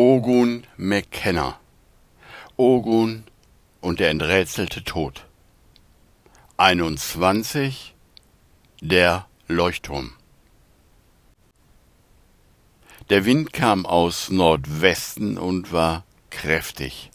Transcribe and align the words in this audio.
Ogun 0.00 0.64
McKenna. 0.76 1.58
Ogun 2.56 3.24
und 3.80 3.98
der 3.98 4.10
enträtselte 4.10 4.84
Tod. 4.84 5.26
21. 6.56 7.96
Der 8.80 9.26
Leuchtturm. 9.48 10.12
Der 13.10 13.24
Wind 13.24 13.52
kam 13.52 13.86
aus 13.86 14.30
Nordwesten 14.30 15.36
und 15.36 15.72
war 15.72 16.04
kräftig. 16.30 17.10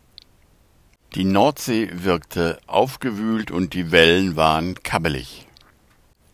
Die 1.15 1.23
Nordsee 1.23 1.87
wirkte 1.89 2.59
aufgewühlt 2.67 3.49
und 3.49 3.75
die 3.75 3.93
Wellen 3.93 4.35
waren 4.35 4.75
kabbelig. 4.83 5.47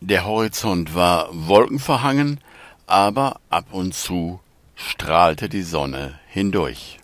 Der 0.00 0.24
Horizont 0.24 0.96
war 0.96 1.28
wolkenverhangen, 1.30 2.40
aber 2.88 3.38
ab 3.50 3.66
und 3.70 3.94
zu 3.94 4.40
strahlte 4.80 5.48
die 5.48 5.62
Sonne 5.62 6.18
hindurch. 6.28 6.98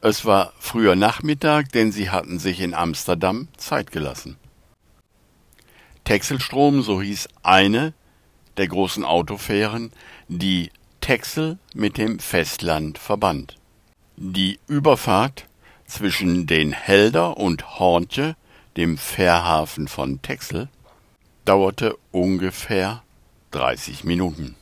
Es 0.00 0.24
war 0.24 0.52
früher 0.58 0.96
Nachmittag, 0.96 1.72
denn 1.72 1.92
sie 1.92 2.10
hatten 2.10 2.38
sich 2.38 2.60
in 2.60 2.74
Amsterdam 2.74 3.48
Zeit 3.56 3.90
gelassen. 3.90 4.36
Texelstrom, 6.04 6.82
so 6.82 7.00
hieß 7.00 7.28
eine 7.42 7.94
der 8.56 8.68
großen 8.68 9.04
Autofähren, 9.04 9.92
die 10.28 10.70
Texel 11.00 11.58
mit 11.74 11.96
dem 11.96 12.18
Festland 12.18 12.98
verband. 12.98 13.56
Die 14.16 14.58
Überfahrt 14.66 15.46
zwischen 15.86 16.46
den 16.46 16.72
Helder 16.72 17.36
und 17.38 17.78
Horntje, 17.78 18.36
dem 18.76 18.98
Fährhafen 18.98 19.88
von 19.88 20.20
Texel, 20.20 20.68
dauerte 21.44 21.96
ungefähr 22.10 23.02
30 23.52 24.04
Minuten. 24.04 24.56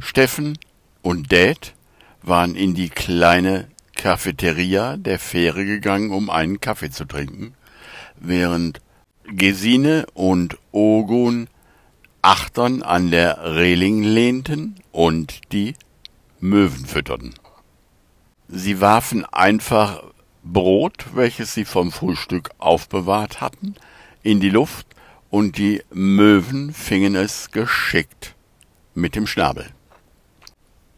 Steffen 0.00 0.58
und 1.08 1.32
Dad 1.32 1.72
waren 2.20 2.54
in 2.54 2.74
die 2.74 2.90
kleine 2.90 3.68
Cafeteria 3.96 4.98
der 4.98 5.18
Fähre 5.18 5.64
gegangen, 5.64 6.10
um 6.10 6.28
einen 6.28 6.60
Kaffee 6.60 6.90
zu 6.90 7.06
trinken, 7.06 7.54
während 8.16 8.82
Gesine 9.24 10.04
und 10.12 10.58
Ogun 10.70 11.48
achtern 12.20 12.82
an 12.82 13.10
der 13.10 13.38
Reling 13.56 14.02
lehnten 14.02 14.74
und 14.92 15.40
die 15.52 15.76
Möwen 16.40 16.84
fütterten. 16.84 17.32
Sie 18.48 18.82
warfen 18.82 19.24
einfach 19.24 20.02
Brot, 20.44 21.06
welches 21.14 21.54
sie 21.54 21.64
vom 21.64 21.90
Frühstück 21.90 22.50
aufbewahrt 22.58 23.40
hatten, 23.40 23.76
in 24.22 24.40
die 24.40 24.50
Luft, 24.50 24.86
und 25.30 25.56
die 25.56 25.82
Möwen 25.90 26.74
fingen 26.74 27.14
es 27.14 27.50
geschickt 27.50 28.34
mit 28.94 29.14
dem 29.14 29.26
Schnabel. 29.26 29.70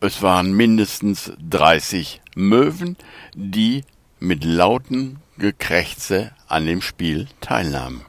Es 0.02 0.22
waren 0.22 0.52
mindestens 0.52 1.30
dreißig 1.38 2.22
Möwen, 2.34 2.96
die 3.34 3.84
mit 4.18 4.44
lauten 4.44 5.18
Gekrächze 5.36 6.32
an 6.48 6.64
dem 6.64 6.80
Spiel 6.80 7.28
teilnahmen. 7.42 8.06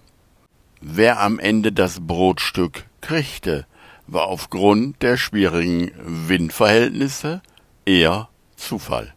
Wer 0.79 1.19
am 1.19 1.37
Ende 1.37 1.73
das 1.73 1.99
Brotstück 1.99 2.85
kriegte, 3.01 3.67
war 4.07 4.27
aufgrund 4.27 5.01
der 5.01 5.17
schwierigen 5.17 5.91
Windverhältnisse 5.97 7.41
eher 7.85 8.29
Zufall. 8.55 9.13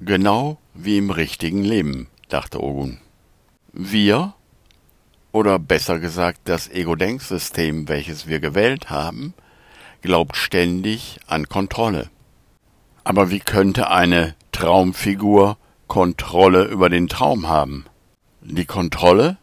Genau 0.00 0.58
wie 0.74 0.98
im 0.98 1.10
richtigen 1.10 1.62
Leben, 1.62 2.08
dachte 2.28 2.60
Ogun. 2.62 2.98
Wir, 3.72 4.34
oder 5.30 5.60
besser 5.60 6.00
gesagt 6.00 6.40
das 6.44 6.68
Ego-Denksystem, 6.68 7.88
welches 7.88 8.26
wir 8.26 8.40
gewählt 8.40 8.90
haben, 8.90 9.34
glaubt 10.02 10.36
ständig 10.36 11.18
an 11.26 11.48
Kontrolle. 11.48 12.10
Aber 13.04 13.30
wie 13.30 13.40
könnte 13.40 13.90
eine 13.90 14.34
Traumfigur 14.52 15.56
Kontrolle 15.86 16.64
über 16.64 16.88
den 16.88 17.08
Traum 17.08 17.48
haben? 17.48 17.86
Die 18.42 18.66
Kontrolle 18.66 19.38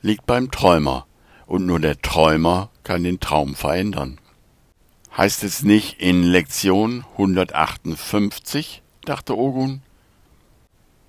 liegt 0.00 0.26
beim 0.26 0.50
Träumer, 0.50 1.06
und 1.46 1.66
nur 1.66 1.80
der 1.80 2.00
Träumer 2.00 2.70
kann 2.84 3.04
den 3.04 3.20
Traum 3.20 3.54
verändern. 3.54 4.18
Heißt 5.16 5.44
es 5.44 5.62
nicht 5.62 6.00
in 6.00 6.22
Lektion 6.22 7.04
158, 7.12 8.82
dachte 9.04 9.36
Ogun? 9.36 9.82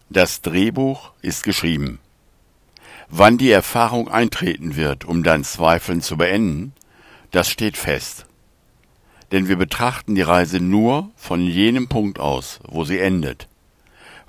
Das 0.09 0.41
Drehbuch 0.41 1.11
ist 1.21 1.43
geschrieben. 1.43 1.99
Wann 3.07 3.37
die 3.37 3.51
Erfahrung 3.51 4.09
eintreten 4.09 4.75
wird, 4.75 5.05
um 5.05 5.23
dein 5.23 5.43
Zweifeln 5.43 6.01
zu 6.01 6.17
beenden, 6.17 6.73
das 7.31 7.49
steht 7.49 7.77
fest 7.77 8.25
denn 9.31 9.47
wir 9.47 9.55
betrachten 9.55 10.15
die 10.15 10.21
Reise 10.21 10.59
nur 10.59 11.09
von 11.15 11.41
jenem 11.41 11.87
Punkt 11.87 12.19
aus, 12.19 12.59
wo 12.67 12.83
sie 12.83 12.99
endet, 12.99 13.47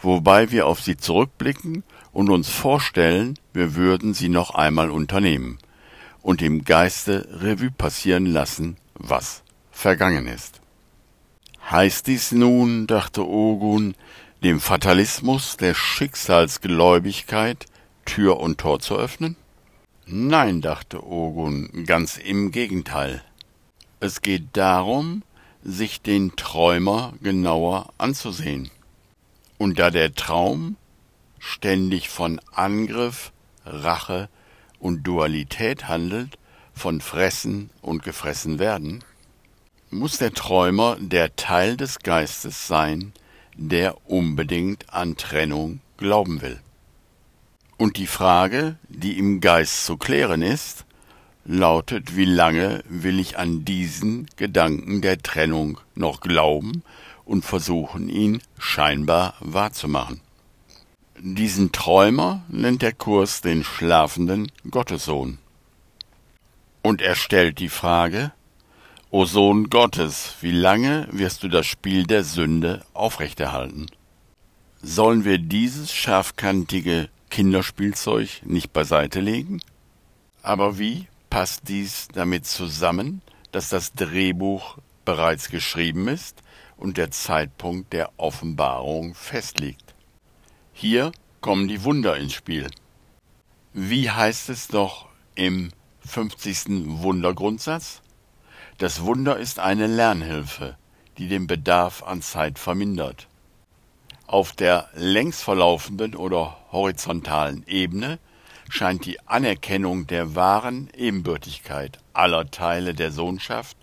wobei 0.01 0.51
wir 0.51 0.67
auf 0.67 0.81
sie 0.81 0.97
zurückblicken 0.97 1.83
und 2.13 2.31
uns 2.31 2.49
vorstellen, 2.49 3.39
wir 3.53 3.75
würden 3.75 4.15
sie 4.15 4.29
noch 4.29 4.55
einmal 4.55 4.91
unternehmen 4.91 5.59
und 6.23 6.41
im 6.43 6.65
Geiste 6.65 7.29
Revue 7.41 7.71
passieren 7.71 8.27
lassen, 8.27 8.77
was 8.95 9.43
vergangen 9.71 10.27
ist. 10.27 10.61
Heißt 11.71 12.07
dies 12.07 12.33
nun, 12.33 12.87
dachte 12.87 13.27
Ogun, 13.27 13.95
dem 14.43 14.61
Fatalismus 14.61 15.57
der 15.57 15.75
Schicksalsgläubigkeit 15.75 17.67
Tür 18.05 18.41
und 18.41 18.59
Tor 18.59 18.81
zu 18.81 18.97
öffnen? 18.97 19.37
Nein, 20.07 20.61
dachte 20.61 21.07
Ogun, 21.07 21.84
ganz 21.87 22.19
im 22.19 22.51
Gegenteil. 22.51 23.23
Es 24.03 24.21
geht 24.21 24.57
darum, 24.57 25.23
sich 25.63 26.03
den 26.03 26.35
Träumer 26.35 27.13
genauer 27.23 27.93
anzusehen. 27.99 28.69
Und 29.59 29.79
da 29.79 29.93
der 29.93 30.13
Traum 30.13 30.75
ständig 31.39 32.09
von 32.09 32.41
Angriff, 32.51 33.31
Rache 33.65 34.29
und 34.81 35.05
Dualität 35.05 35.87
handelt, 35.87 36.37
von 36.75 37.01
Fressen 37.01 37.71
und 37.81 38.03
gefressen 38.03 38.59
werden, 38.59 39.05
muss 39.91 40.19
der 40.19 40.33
Träumer 40.33 40.97
der 40.99 41.37
Teil 41.37 41.77
des 41.77 42.01
Geistes 42.01 42.67
sein, 42.67 43.13
der 43.55 44.11
unbedingt 44.11 44.93
an 44.93 45.17
Trennung 45.17 45.79
glauben 45.97 46.43
will. 46.43 46.59
Und 47.77 47.99
die 47.99 48.09
Frage, 48.09 48.75
die 48.89 49.17
im 49.17 49.41
Geist 49.41 49.87
zu 49.87 49.97
klären 49.97 50.43
ist, 50.43 50.87
lautet, 51.44 52.16
wie 52.16 52.25
lange 52.25 52.82
will 52.88 53.19
ich 53.19 53.38
an 53.38 53.64
diesen 53.64 54.26
Gedanken 54.36 55.03
der 55.03 55.19
Trennung 55.19 55.78
noch 55.94 56.20
glauben 56.20 56.82
und 57.25 57.44
versuchen, 57.44 58.08
ihn 58.08 58.42
scheinbar 58.58 59.34
wahrzumachen. 59.41 60.20
Diesen 61.19 61.72
Träumer 61.72 62.42
nennt 62.48 62.82
der 62.82 62.92
Kurs 62.92 63.42
den 63.42 63.64
schlafenden 63.64 64.50
Gottessohn. 64.70 65.38
Und 66.82 67.00
er 67.00 67.14
stellt 67.14 67.59
die 67.60 67.69
Frage, 67.69 68.32
O 69.10 69.24
Sohn 69.24 69.70
Gottes, 69.70 70.36
wie 70.41 70.50
lange 70.50 71.06
wirst 71.12 71.42
du 71.42 71.48
das 71.48 71.66
Spiel 71.66 72.04
der 72.04 72.24
Sünde 72.24 72.82
aufrechterhalten? 72.92 73.86
Sollen 74.80 75.24
wir 75.24 75.38
dieses 75.38 75.92
scharfkantige 75.92 77.09
Kinderspielzeug 77.30 78.42
nicht 78.44 78.72
beiseite 78.72 79.20
legen? 79.20 79.60
Aber 80.42 80.78
wie 80.78 81.06
passt 81.32 81.66
dies 81.69 82.09
damit 82.12 82.44
zusammen, 82.44 83.22
dass 83.53 83.70
das 83.70 83.94
Drehbuch 83.94 84.76
bereits 85.06 85.48
geschrieben 85.48 86.06
ist 86.06 86.43
und 86.76 86.98
der 86.98 87.10
Zeitpunkt 87.10 87.94
der 87.94 88.10
Offenbarung 88.19 89.15
festliegt. 89.15 89.94
Hier 90.75 91.10
kommen 91.41 91.69
die 91.69 91.84
Wunder 91.84 92.19
ins 92.19 92.34
Spiel. 92.34 92.71
Wie 93.72 94.10
heißt 94.10 94.50
es 94.50 94.69
doch 94.69 95.06
im 95.34 95.71
50. 96.04 97.00
Wundergrundsatz? 97.00 98.03
Das 98.76 99.00
Wunder 99.00 99.38
ist 99.38 99.59
eine 99.59 99.87
Lernhilfe, 99.87 100.76
die 101.16 101.28
den 101.28 101.47
Bedarf 101.47 102.03
an 102.03 102.21
Zeit 102.21 102.59
vermindert. 102.59 103.27
Auf 104.27 104.53
der 104.53 104.91
längs 104.92 105.41
verlaufenden 105.41 106.15
oder 106.15 106.59
horizontalen 106.72 107.65
Ebene 107.66 108.18
scheint 108.68 109.06
die 109.06 109.20
Anerkennung 109.26 110.06
der 110.06 110.34
wahren 110.34 110.88
Ebenbürtigkeit 110.97 111.98
aller 112.12 112.50
Teile 112.50 112.94
der 112.94 113.12
Sohnschaft 113.12 113.76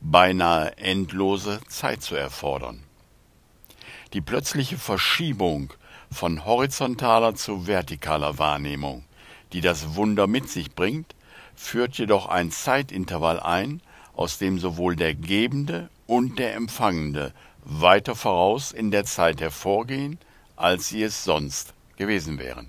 beinahe 0.00 0.76
endlose 0.78 1.60
Zeit 1.68 2.02
zu 2.02 2.16
erfordern. 2.16 2.82
Die 4.12 4.20
plötzliche 4.20 4.76
Verschiebung 4.76 5.72
von 6.10 6.44
horizontaler 6.44 7.34
zu 7.34 7.62
vertikaler 7.62 8.38
Wahrnehmung, 8.38 9.04
die 9.52 9.60
das 9.60 9.94
Wunder 9.94 10.26
mit 10.26 10.48
sich 10.48 10.74
bringt, 10.74 11.14
führt 11.54 11.96
jedoch 11.96 12.26
ein 12.26 12.50
Zeitintervall 12.50 13.40
ein, 13.40 13.80
aus 14.14 14.38
dem 14.38 14.58
sowohl 14.58 14.96
der 14.96 15.14
Gebende 15.14 15.88
und 16.06 16.38
der 16.38 16.54
Empfangende 16.54 17.32
weiter 17.64 18.14
voraus 18.14 18.72
in 18.72 18.90
der 18.90 19.04
Zeit 19.04 19.40
hervorgehen, 19.40 20.18
als 20.56 20.88
sie 20.88 21.02
es 21.02 21.24
sonst 21.24 21.72
gewesen 21.96 22.38
wären. 22.38 22.68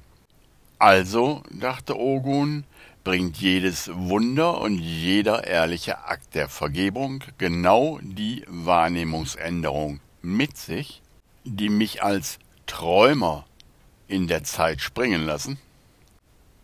Also, 0.84 1.44
dachte 1.50 1.98
Ogun, 1.98 2.66
bringt 3.06 3.38
jedes 3.38 3.90
Wunder 3.94 4.60
und 4.60 4.80
jeder 4.80 5.48
ehrliche 5.48 6.04
Akt 6.04 6.36
der 6.36 6.50
Vergebung 6.50 7.24
genau 7.38 8.00
die 8.02 8.44
Wahrnehmungsänderung 8.50 10.02
mit 10.22 10.58
sich, 10.58 11.02
die 11.46 11.70
mich 11.70 12.04
als 12.04 12.38
Träumer 12.66 13.46
in 14.10 14.28
der 14.28 14.44
Zeit 14.44 14.82
springen 14.82 15.26
lassen, 15.26 15.58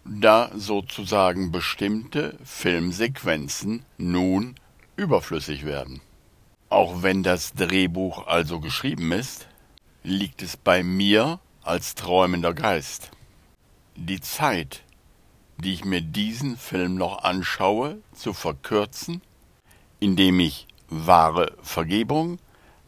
da 0.03 0.51
sozusagen 0.53 1.53
bestimmte 1.53 2.37
Filmsequenzen 2.43 3.85
nun 3.97 4.55
überflüssig 4.97 5.63
werden. 5.63 6.01
Auch 6.67 7.03
wenn 7.03 7.23
das 7.23 7.53
Drehbuch 7.53 8.27
also 8.27 8.59
geschrieben 8.59 9.13
ist, 9.13 9.47
liegt 10.03 10.41
es 10.41 10.57
bei 10.57 10.83
mir 10.83 11.39
als 11.63 11.95
träumender 11.95 12.53
Geist. 12.53 13.11
Die 14.01 14.21
Zeit, 14.21 14.83
die 15.57 15.73
ich 15.73 15.83
mir 15.83 15.99
diesen 15.99 16.55
Film 16.55 16.95
noch 16.95 17.23
anschaue, 17.25 17.97
zu 18.13 18.31
verkürzen, 18.31 19.21
indem 19.99 20.39
ich 20.39 20.67
wahre 20.87 21.57
Vergebung 21.61 22.39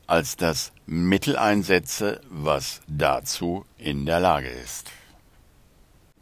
als 0.07 0.37
das 0.37 0.71
Mittel 0.85 1.35
einsetze, 1.35 2.21
was 2.29 2.79
dazu 2.87 3.65
in 3.77 4.05
der 4.05 4.21
Lage 4.21 4.47
ist. 4.47 4.89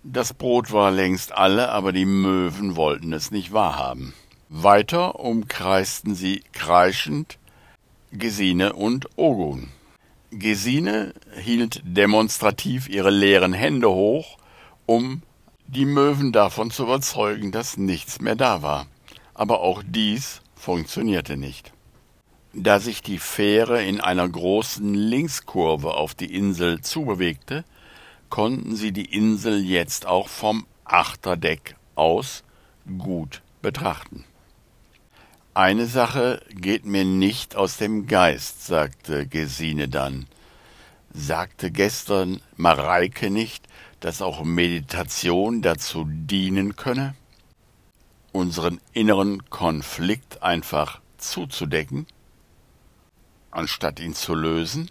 Das 0.04 0.34
Brot 0.34 0.72
war 0.72 0.90
längst 0.90 1.34
alle, 1.34 1.70
aber 1.70 1.92
die 1.92 2.06
Möwen 2.06 2.76
wollten 2.76 3.14
es 3.14 3.30
nicht 3.30 3.54
wahrhaben. 3.54 4.16
Weiter 4.50 5.20
umkreisten 5.20 6.16
sie 6.16 6.44
kreischend 6.52 7.38
Gesine 8.12 8.74
und 8.74 9.08
Ogun. 9.18 9.70
Gesine 10.32 11.14
hielt 11.40 11.82
demonstrativ 11.84 12.90
ihre 12.90 13.12
leeren 13.12 13.54
Hände 13.54 13.90
hoch, 13.90 14.39
um 14.90 15.22
die 15.68 15.86
Möwen 15.86 16.32
davon 16.32 16.72
zu 16.72 16.82
überzeugen, 16.82 17.52
dass 17.52 17.78
nichts 17.78 18.22
mehr 18.22 18.36
da 18.36 18.64
war. 18.64 18.88
Aber 19.36 19.62
auch 19.62 19.84
dies 19.86 20.42
funktionierte 20.56 21.38
nicht. 21.38 21.72
Da 22.54 22.80
sich 22.80 23.04
die 23.04 23.20
Fähre 23.20 23.84
in 23.84 24.02
einer 24.02 24.28
großen 24.28 24.96
Linkskurve 24.96 25.94
auf 25.94 26.16
die 26.16 26.34
Insel 26.34 26.82
zubewegte, 26.82 27.66
konnten 28.32 28.76
sie 28.76 28.92
die 28.92 29.06
Insel 29.06 29.64
jetzt 29.64 30.08
auch 30.08 30.28
vom 30.28 30.66
Achterdeck 30.86 31.76
aus 31.94 32.44
gut 32.98 33.44
betrachten. 33.62 34.24
Eine 35.54 35.86
Sache 35.86 36.42
geht 36.50 36.86
mir 36.86 37.06
nicht 37.06 37.56
aus 37.56 37.78
dem 37.78 38.08
Geist, 38.08 38.66
sagte 38.66 39.28
Gesine 39.28 39.88
dann. 39.88 40.26
Sagte 41.14 41.70
gestern 41.70 42.42
Mareike 42.56 43.30
nicht, 43.30 43.69
dass 44.00 44.22
auch 44.22 44.44
Meditation 44.44 45.62
dazu 45.62 46.06
dienen 46.08 46.76
könne, 46.76 47.16
unseren 48.32 48.80
inneren 48.94 49.50
Konflikt 49.50 50.44
einfach 50.44 51.02
zuzudecken, 51.18 52.08
anstatt 53.52 54.00
ihn 54.00 54.14
zu 54.14 54.36
lösen? 54.36 54.90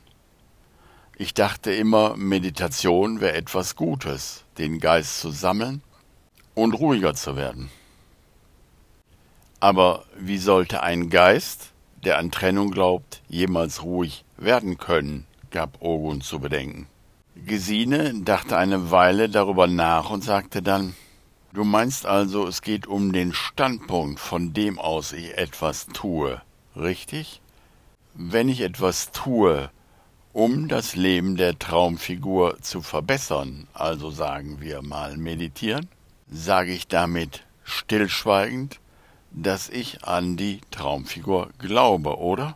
Ich 1.17 1.35
dachte 1.35 1.73
immer, 1.73 2.17
Meditation 2.17 3.21
wäre 3.21 3.35
etwas 3.35 3.75
Gutes, 3.75 4.45
den 4.57 4.79
Geist 4.79 5.21
zu 5.21 5.31
sammeln 5.31 5.83
und 6.55 6.75
ruhiger 6.75 7.15
zu 7.15 7.37
werden. 7.37 7.71
Aber 9.61 10.05
wie 10.17 10.39
sollte 10.39 10.83
ein 10.83 11.11
Geist, 11.11 11.73
der 12.05 12.19
an 12.19 12.31
Trennung 12.31 12.71
glaubt, 12.71 13.23
jemals 13.29 13.83
ruhig 13.83 14.25
werden 14.37 14.79
können, 14.79 15.27
gab 15.51 15.83
Ogun 15.83 16.21
zu 16.21 16.39
bedenken. 16.39 16.87
Gesine 17.47 18.15
dachte 18.23 18.57
eine 18.57 18.91
Weile 18.91 19.29
darüber 19.29 19.67
nach 19.67 20.11
und 20.11 20.25
sagte 20.25 20.63
dann 20.63 20.95
Du 21.53 21.65
meinst 21.65 22.05
also, 22.05 22.47
es 22.47 22.61
geht 22.61 22.87
um 22.87 23.13
den 23.13 23.33
Standpunkt, 23.33 24.21
von 24.21 24.53
dem 24.53 24.79
aus 24.79 25.13
ich 25.13 25.37
etwas 25.39 25.87
tue, 25.87 26.43
richtig? 26.77 27.41
Wenn 28.15 28.51
ich 28.51 28.61
etwas 28.61 29.13
tue, 29.13 29.71
um 30.35 30.69
das 30.69 30.95
Leben 30.95 31.37
der 31.37 31.59
Traumfigur 31.59 32.61
zu 32.61 32.83
verbessern, 32.83 33.67
also 33.73 34.11
sagen 34.11 34.61
wir 34.61 34.83
mal 34.83 35.17
meditieren, 35.17 35.89
sage 36.31 36.73
ich 36.73 36.87
damit 36.87 37.45
stillschweigend, 37.65 38.79
dass 39.31 39.71
ich 39.71 40.05
an 40.05 40.37
die 40.37 40.61
Traumfigur 40.71 41.49
glaube, 41.59 42.19
oder? 42.19 42.55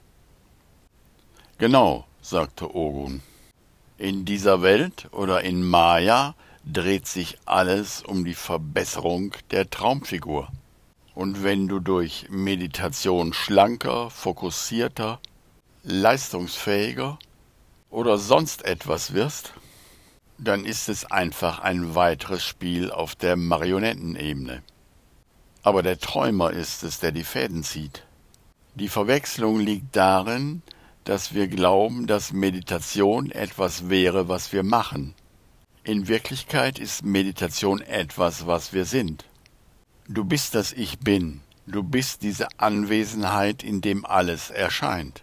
Genau, 1.57 2.05
sagte 2.21 2.75
Ogun. 2.75 3.23
In 4.03 4.25
dieser 4.25 4.63
Welt 4.63 5.07
oder 5.13 5.43
in 5.43 5.63
Maya 5.63 6.35
dreht 6.65 7.07
sich 7.07 7.39
alles 7.45 8.03
um 8.03 8.25
die 8.25 8.35
Verbesserung 8.35 9.33
der 9.53 9.71
Traumfigur. 9.71 10.49
Und 11.15 11.45
wenn 11.45 11.69
du 11.69 11.79
durch 11.79 12.27
Meditation 12.29 13.33
schlanker, 13.33 14.11
fokussierter, 14.11 15.21
leistungsfähiger 15.85 17.17
oder 17.91 18.19
sonst 18.19 18.65
etwas 18.65 19.15
wirst, 19.15 19.53
dann 20.37 20.65
ist 20.65 20.89
es 20.89 21.05
einfach 21.05 21.61
ein 21.61 21.95
weiteres 21.95 22.43
Spiel 22.43 22.91
auf 22.91 23.15
der 23.15 23.37
Marionettenebene. 23.37 24.65
Aber 25.63 25.85
der 25.85 26.01
Träumer 26.01 26.51
ist 26.51 26.83
es, 26.83 26.99
der 26.99 27.13
die 27.13 27.23
Fäden 27.23 27.63
zieht. 27.63 28.03
Die 28.75 28.89
Verwechslung 28.89 29.61
liegt 29.61 29.95
darin, 29.95 30.63
dass 31.05 31.35
wir 31.35 31.49
glauben, 31.49 32.07
dass 32.07 32.33
Meditation 32.33 33.31
etwas 33.31 33.89
wäre, 33.89 34.29
was 34.29 34.53
wir 34.53 34.63
machen. 34.63 35.15
In 35.85 36.07
Wirklichkeit 36.07 36.79
ist 36.79 37.05
Meditation 37.05 37.81
etwas, 37.81 38.47
was 38.47 38.73
wir 38.73 38.85
sind. 38.85 39.25
Du 40.09 40.25
bist 40.25 40.55
das 40.55 40.73
Ich 40.73 40.99
bin, 41.01 41.41
du 41.67 41.83
bist 41.83 42.23
diese 42.23 42.49
Anwesenheit, 42.59 43.63
in 43.63 43.81
dem 43.81 44.05
alles 44.05 44.51
erscheint. 44.51 45.23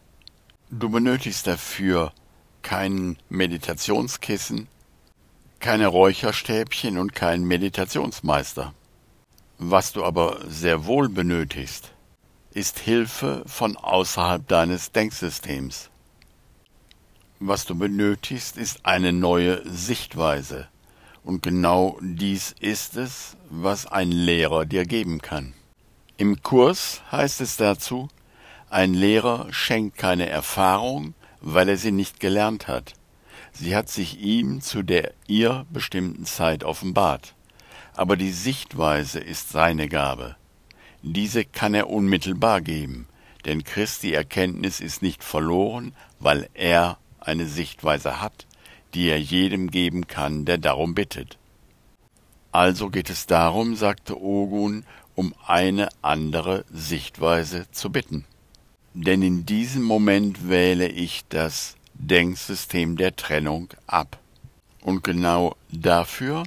Du 0.70 0.90
benötigst 0.90 1.48
dafür 1.48 2.12
kein 2.62 3.18
Meditationskissen, 3.30 4.68
keine 5.60 5.88
Räucherstäbchen 5.88 6.98
und 6.98 7.16
keinen 7.16 7.46
Meditationsmeister. 7.46 8.74
Was 9.58 9.92
du 9.92 10.06
aber 10.06 10.40
sehr 10.48 10.86
wohl 10.86 11.10
benötigst, 11.10 11.92
ist 12.54 12.80
Hilfe 12.80 13.44
von 13.46 13.78
außerhalb 13.78 14.48
deines 14.48 14.92
Denksystems. 14.92 15.90
Was 17.40 17.66
du 17.66 17.76
benötigst, 17.76 18.58
ist 18.58 18.86
eine 18.86 19.14
neue 19.14 19.62
Sichtweise, 19.70 20.68
und 21.24 21.42
genau 21.42 21.98
dies 22.02 22.56
ist 22.60 22.98
es, 22.98 23.38
was 23.50 23.86
ein 23.86 24.12
Lehrer 24.12 24.66
dir 24.66 24.86
geben 24.86 25.22
kann. 25.22 25.54
Im 26.18 26.42
Kurs 26.42 27.02
heißt 27.12 27.42
es 27.42 27.58
dazu, 27.58 28.10
ein 28.70 28.94
Lehrer 28.94 29.48
schenkt 29.52 29.98
keine 29.98 30.28
Erfahrung, 30.28 31.14
weil 31.42 31.70
er 31.70 31.78
sie 31.78 31.92
nicht 31.92 32.20
gelernt 32.20 32.68
hat. 32.68 32.94
Sie 33.54 33.76
hat 33.76 33.90
sich 33.90 34.20
ihm 34.20 34.62
zu 34.62 34.84
der 34.84 35.14
ihr 35.28 35.66
bestimmten 35.72 36.26
Zeit 36.26 36.64
offenbart 36.64 37.34
aber 38.00 38.16
die 38.16 38.32
Sichtweise 38.32 39.20
ist 39.20 39.50
seine 39.50 39.90
Gabe. 39.90 40.38
Diese 41.02 41.46
kann 41.46 41.74
er 41.74 41.90
unmittelbar 41.90 42.62
geben, 42.62 43.08
denn 43.46 43.64
Christi 43.64 44.14
Erkenntnis 44.14 44.82
ist 44.82 45.02
nicht 45.02 45.24
verloren, 45.24 45.94
weil 46.20 46.50
er 46.54 46.98
eine 47.20 47.46
Sichtweise 47.46 48.22
hat, 48.22 48.46
die 48.94 49.08
er 49.08 49.20
jedem 49.20 49.72
geben 49.72 50.08
kann, 50.08 50.46
der 50.46 50.58
darum 50.58 50.96
bittet. 50.96 51.38
Also 52.52 52.90
geht 52.90 53.10
es 53.10 53.28
darum, 53.28 53.76
sagte 53.76 54.20
Ogun, 54.20 54.84
um 55.16 55.34
eine 55.46 55.90
andere 56.02 56.66
Sichtweise 56.72 57.70
zu 57.72 57.92
bitten. 57.92 58.26
Denn 58.94 59.22
in 59.22 59.46
diesem 59.46 59.84
Moment 59.84 60.50
wähle 60.50 60.88
ich 60.88 61.24
das 61.30 61.76
Denksystem 61.94 62.98
der 62.98 63.16
Trennung 63.16 63.70
ab. 63.86 64.18
Und 64.82 65.04
genau 65.04 65.56
dafür 65.72 66.44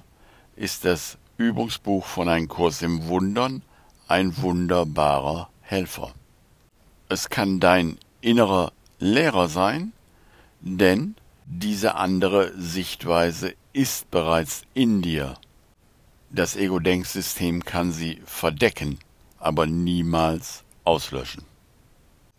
ist 0.56 0.84
das 0.84 1.18
Übungsbuch 1.36 2.04
von 2.04 2.28
Ein 2.28 2.48
Kurs 2.48 2.82
im 2.82 3.06
Wundern 3.06 3.62
ein 4.12 4.36
wunderbarer 4.42 5.48
Helfer. 5.62 6.12
Es 7.08 7.30
kann 7.30 7.60
dein 7.60 7.96
innerer 8.20 8.72
Lehrer 8.98 9.48
sein, 9.48 9.94
denn 10.60 11.14
diese 11.46 11.94
andere 11.94 12.52
Sichtweise 12.54 13.54
ist 13.72 14.10
bereits 14.10 14.64
in 14.74 15.00
dir. 15.00 15.38
Das 16.28 16.56
Ego-Denksystem 16.56 17.64
kann 17.64 17.90
sie 17.90 18.20
verdecken, 18.26 18.98
aber 19.38 19.66
niemals 19.66 20.62
auslöschen. 20.84 21.44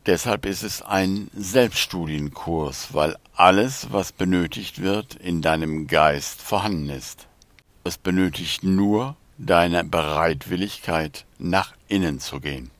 Deshalb 0.05 0.45
ist 0.45 0.61
es 0.61 0.83
ein 0.83 1.31
Selbststudienkurs, 1.35 2.93
weil 2.93 3.17
alles, 3.35 3.91
was 3.91 4.11
benötigt 4.11 4.79
wird, 4.79 5.15
in 5.15 5.41
deinem 5.41 5.87
Geist 5.87 6.39
vorhanden 6.39 6.89
ist. 6.91 7.27
Es 7.83 7.97
benötigt 7.97 8.63
nur 8.63 9.15
deine 9.45 9.83
Bereitwilligkeit, 9.83 11.25
nach 11.38 11.73
innen 11.88 12.19
zu 12.19 12.39
gehen. 12.39 12.71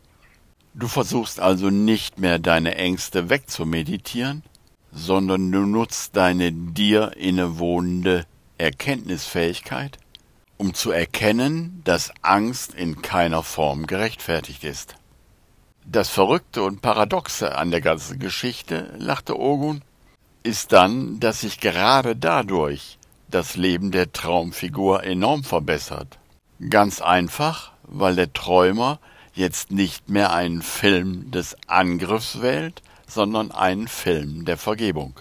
Du 0.74 0.88
versuchst 0.88 1.40
also 1.40 1.70
nicht 1.70 2.18
mehr 2.20 2.40
deine 2.40 2.76
Ängste 2.76 3.30
wegzumeditieren, 3.30 4.44
sondern 4.92 5.52
du 5.52 5.60
nutzt 5.60 6.16
deine 6.16 6.52
dir 6.52 7.16
innewohnende 7.18 8.26
Erkenntnisfähigkeit, 8.58 9.98
um 10.58 10.74
zu 10.74 10.92
erkennen, 10.92 11.82
dass 11.84 12.12
Angst 12.22 12.74
in 12.74 13.02
keiner 13.02 13.44
Form 13.44 13.88
gerechtfertigt 13.88 14.64
ist. 14.64 14.96
Das 15.86 16.10
Verrückte 16.10 16.64
und 16.64 16.82
Paradoxe 16.82 17.56
an 17.56 17.70
der 17.70 17.82
ganzen 17.82 18.18
Geschichte, 18.20 18.94
lachte 18.98 19.38
Ogun, 19.38 19.82
ist 20.44 20.72
dann, 20.72 21.20
dass 21.20 21.42
sich 21.42 21.60
gerade 21.60 22.16
dadurch 22.16 22.98
das 23.30 23.56
Leben 23.56 23.92
der 23.92 24.14
Traumfigur 24.14 25.04
enorm 25.04 25.44
verbessert. 25.44 26.20
Ganz 26.70 27.02
einfach, 27.02 27.72
weil 27.84 28.16
der 28.16 28.32
Träumer 28.32 29.00
jetzt 29.34 29.72
nicht 29.72 30.10
mehr 30.10 30.34
einen 30.34 30.62
Film 30.62 31.32
des 31.32 31.58
Angriffs 31.68 32.42
wählt, 32.42 32.82
sondern 33.08 33.52
einen 33.52 33.88
Film 33.88 34.46
der 34.46 34.58
Vergebung. 34.58 35.20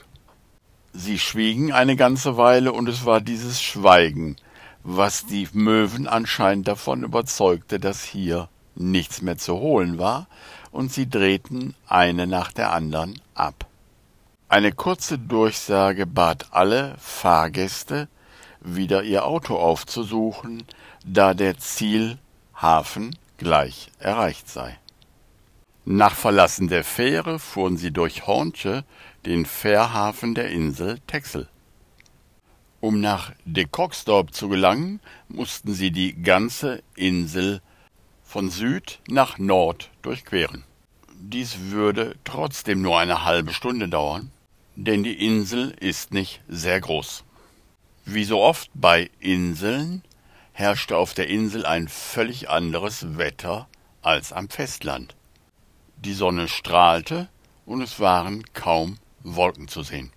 Sie 0.93 1.19
schwiegen 1.19 1.73
eine 1.73 1.97
ganze 1.97 2.37
Weile, 2.37 2.73
und 2.73 2.89
es 2.89 3.07
war 3.07 3.21
dieses 3.21 3.63
Schweigen, 3.63 4.37
was 4.85 5.27
die 5.27 5.49
Möwen 5.53 6.07
anscheinend 6.07 6.69
davon 6.69 7.03
überzeugte, 7.03 7.81
dass 7.81 8.05
hier 8.05 8.49
nichts 8.75 9.23
mehr 9.23 9.39
zu 9.39 9.55
holen 9.55 9.99
war, 9.99 10.27
und 10.71 10.93
sie 10.93 11.09
drehten 11.09 11.75
eine 11.87 12.27
nach 12.27 12.53
der 12.53 12.73
anderen 12.73 13.21
ab. 13.35 13.67
Eine 14.49 14.73
kurze 14.73 15.19
Durchsage 15.19 16.07
bat 16.07 16.49
alle 16.51 16.95
Fahrgäste, 16.99 18.09
wieder 18.65 19.03
ihr 19.03 19.25
Auto 19.27 19.57
aufzusuchen, 19.57 20.65
da 21.05 21.35
der 21.35 21.59
Zielhafen 21.59 23.17
gleich 23.39 23.91
erreicht 23.99 24.49
sei. 24.49 24.79
Nach 25.85 26.15
Verlassen 26.15 26.69
der 26.69 26.85
Fähre 26.85 27.41
fuhren 27.41 27.77
sie 27.77 27.91
durch 27.91 28.27
Hornche, 28.27 28.85
den 29.27 29.47
Fährhafen 29.47 30.35
der 30.35 30.51
Insel 30.51 31.01
Texel. 31.09 31.49
Um 32.81 33.01
nach 33.01 33.33
De 33.45 33.65
Koksdorp 33.65 34.33
zu 34.33 34.49
gelangen, 34.49 35.01
mussten 35.29 35.73
sie 35.73 35.91
die 35.91 36.15
ganze 36.15 36.83
Insel 36.95 37.61
von 38.23 38.51
Süd 38.51 39.01
nach 39.09 39.39
Nord 39.39 39.91
durchqueren. 40.03 40.65
Dies 41.15 41.71
würde 41.71 42.17
trotzdem 42.25 42.83
nur 42.83 42.99
eine 42.99 43.25
halbe 43.25 43.53
Stunde 43.53 43.89
dauern, 43.89 44.31
denn 44.75 45.03
die 45.03 45.25
Insel 45.25 45.71
ist 45.81 46.13
nicht 46.13 46.41
sehr 46.49 46.81
groß. 46.81 47.25
Wie 48.05 48.25
so 48.25 48.41
oft 48.41 48.71
bei 48.75 49.11
Inseln 49.21 50.03
herrschte 50.53 50.97
auf 50.97 51.15
der 51.15 51.29
Insel 51.29 51.65
ein 51.65 51.89
völlig 51.89 52.51
anderes 52.51 53.17
Wetter 53.17 53.69
als 54.03 54.33
am 54.33 54.49
Festland. 54.49 55.15
Die 55.97 56.13
Sonne 56.13 56.49
strahlte 56.49 57.29
und 57.65 57.81
es 57.81 58.01
waren 58.01 58.43
kaum 58.55 58.99
Wolken 59.23 59.69
zu 59.69 59.85
sehen. 59.85 60.11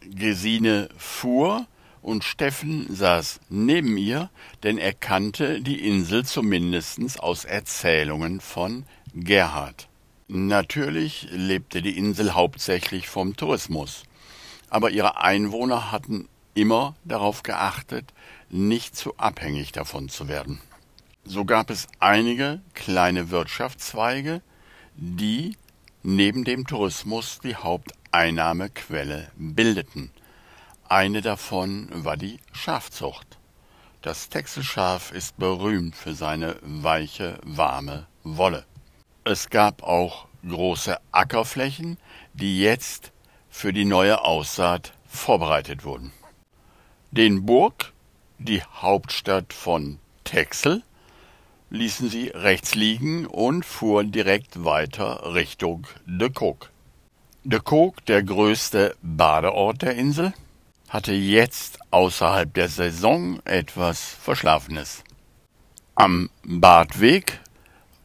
Gesine 0.00 0.90
fuhr 0.98 1.66
und 2.02 2.24
Steffen 2.24 2.94
saß 2.94 3.40
neben 3.48 3.96
ihr, 3.96 4.30
denn 4.62 4.76
er 4.76 4.92
kannte 4.92 5.62
die 5.62 5.88
Insel 5.88 6.26
zumindest 6.26 7.20
aus 7.20 7.46
Erzählungen 7.46 8.40
von 8.40 8.84
Gerhard. 9.14 9.88
Natürlich 10.28 11.26
lebte 11.30 11.80
die 11.80 11.96
Insel 11.96 12.34
hauptsächlich 12.34 13.08
vom 13.08 13.34
Tourismus, 13.34 14.02
aber 14.68 14.90
ihre 14.90 15.18
Einwohner 15.22 15.90
hatten 15.90 16.28
immer 16.54 16.94
darauf 17.04 17.42
geachtet, 17.42 18.12
nicht 18.50 18.96
zu 18.96 19.16
abhängig 19.16 19.72
davon 19.72 20.08
zu 20.08 20.28
werden. 20.28 20.60
So 21.24 21.44
gab 21.44 21.70
es 21.70 21.88
einige 22.00 22.60
kleine 22.74 23.30
Wirtschaftszweige, 23.30 24.40
die 24.96 25.56
neben 26.02 26.44
dem 26.44 26.66
Tourismus 26.66 27.38
die 27.40 27.56
Haupteinnahmequelle 27.56 29.30
bildeten. 29.36 30.10
Eine 30.88 31.20
davon 31.20 31.88
war 31.92 32.16
die 32.16 32.40
Schafzucht. 32.52 33.38
Das 34.00 34.28
Texelschaf 34.28 35.12
ist 35.12 35.36
berühmt 35.36 35.94
für 35.96 36.14
seine 36.14 36.56
weiche, 36.62 37.38
warme 37.42 38.06
Wolle. 38.24 38.64
Es 39.24 39.50
gab 39.50 39.82
auch 39.82 40.28
große 40.48 40.96
Ackerflächen, 41.12 41.98
die 42.32 42.60
jetzt 42.60 43.12
für 43.50 43.72
die 43.72 43.84
neue 43.84 44.24
Aussaat 44.24 44.94
vorbereitet 45.06 45.84
wurden. 45.84 46.12
Den 47.10 47.46
Burg, 47.46 47.94
die 48.38 48.62
Hauptstadt 48.62 49.54
von 49.54 49.98
Texel, 50.24 50.82
ließen 51.70 52.10
sie 52.10 52.28
rechts 52.28 52.74
liegen 52.74 53.24
und 53.24 53.64
fuhren 53.64 54.12
direkt 54.12 54.62
weiter 54.62 55.34
Richtung 55.34 55.86
De 56.04 56.28
Kook. 56.28 56.70
De 57.44 57.60
Kook, 57.60 58.04
der 58.04 58.22
größte 58.22 58.94
Badeort 59.00 59.80
der 59.80 59.94
Insel, 59.94 60.34
hatte 60.90 61.12
jetzt 61.12 61.78
außerhalb 61.90 62.52
der 62.52 62.68
Saison 62.68 63.40
etwas 63.46 64.02
Verschlafenes. 64.02 65.02
Am 65.94 66.28
Badweg 66.44 67.40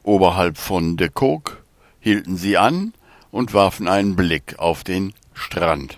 oberhalb 0.03 0.57
von 0.57 0.95
De 0.95 1.09
Kook 1.09 1.61
hielten 1.99 2.37
sie 2.37 2.57
an 2.57 2.93
und 3.31 3.53
warfen 3.53 3.89
einen 3.89 4.15
Blick 4.15 4.59
auf 4.59 4.85
den 4.85 5.13
Strand. 5.33 5.97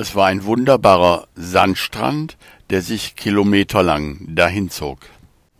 Es 0.00 0.14
war 0.14 0.26
ein 0.28 0.44
wunderbarer 0.44 1.26
Sandstrand, 1.34 2.36
der 2.70 2.82
sich 2.82 3.16
kilometerlang 3.16 4.32
dahin 4.32 4.70
zog. 4.70 5.00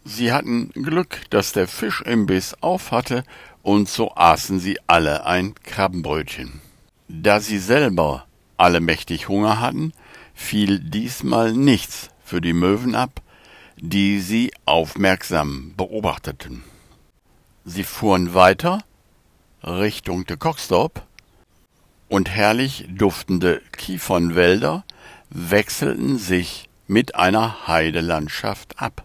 Sie 0.04 0.32
hatten 0.32 0.70
Glück, 0.74 1.22
dass 1.30 1.52
der 1.52 1.66
Fischimbiss 1.66 2.54
auf 2.60 2.92
hatte, 2.92 3.24
und 3.64 3.88
so 3.88 4.14
aßen 4.14 4.60
sie 4.60 4.78
alle 4.86 5.26
ein 5.26 5.56
Krabbenbrötchen. 5.64 6.60
Da 7.08 7.40
sie 7.40 7.58
selber 7.58 8.26
alle 8.56 8.78
mächtig 8.78 9.26
Hunger 9.26 9.58
hatten, 9.60 9.92
fiel 10.34 10.78
diesmal 10.78 11.52
nichts 11.52 12.10
für 12.22 12.40
die 12.40 12.52
Möwen 12.52 12.94
ab, 12.94 13.20
die 13.76 14.20
sie 14.20 14.52
aufmerksam 14.66 15.74
beobachteten. 15.76 16.62
Sie 17.64 17.82
fuhren 17.82 18.34
weiter 18.34 18.84
Richtung 19.64 20.26
de 20.26 20.36
Coxdorp 20.36 21.07
und 22.08 22.30
herrlich 22.30 22.86
duftende 22.88 23.60
Kiefernwälder 23.72 24.84
wechselten 25.30 26.18
sich 26.18 26.68
mit 26.86 27.14
einer 27.14 27.66
Heidelandschaft 27.66 28.80
ab. 28.80 29.04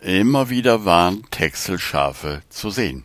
Immer 0.00 0.48
wieder 0.48 0.84
waren 0.84 1.24
Texelschafe 1.30 2.42
zu 2.48 2.70
sehen. 2.70 3.04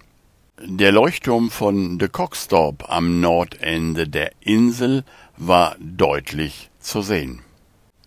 Der 0.62 0.94
Leuchtturm 0.94 1.52
von 1.52 2.00
de 2.00 2.08
Coxdorp 2.08 2.90
am 2.90 3.20
Nordende 3.20 4.08
der 4.08 4.32
Insel 4.40 5.04
war 5.36 5.76
deutlich 5.80 6.70
zu 6.80 7.02
sehen. 7.02 7.42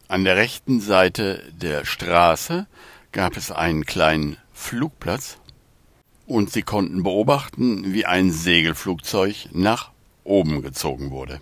An 0.06 0.24
der 0.24 0.36
rechten 0.36 0.80
Seite 0.80 1.42
der 1.52 1.84
Straße 1.84 2.66
gab 3.12 3.36
es 3.36 3.50
einen 3.50 3.84
kleinen 3.84 4.38
Flugplatz 4.54 5.38
und 6.26 6.50
sie 6.50 6.62
konnten 6.62 7.02
beobachten, 7.02 7.92
wie 7.92 8.06
ein 8.06 8.30
Segelflugzeug 8.30 9.48
nach 9.52 9.90
oben 10.28 10.62
gezogen 10.62 11.10
wurde. 11.10 11.40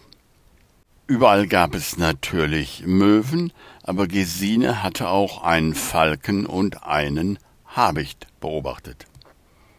Überall 1.06 1.46
gab 1.46 1.74
es 1.74 1.98
natürlich 1.98 2.82
Möwen, 2.86 3.52
aber 3.82 4.08
Gesine 4.08 4.82
hatte 4.82 5.08
auch 5.08 5.42
einen 5.42 5.74
Falken 5.74 6.46
und 6.46 6.82
einen 6.82 7.38
Habicht 7.66 8.26
beobachtet. 8.40 9.06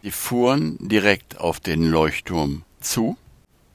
Sie 0.04 0.12
fuhren 0.12 0.78
direkt 0.80 1.38
auf 1.38 1.60
den 1.60 1.84
Leuchtturm 1.84 2.64
zu 2.80 3.18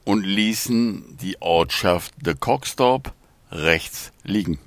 und 0.03 0.23
ließen 0.23 1.17
die 1.21 1.41
Ortschaft 1.41 2.13
de 2.25 2.33
Coxdorp 2.33 3.13
rechts 3.51 4.11
liegen. 4.23 4.57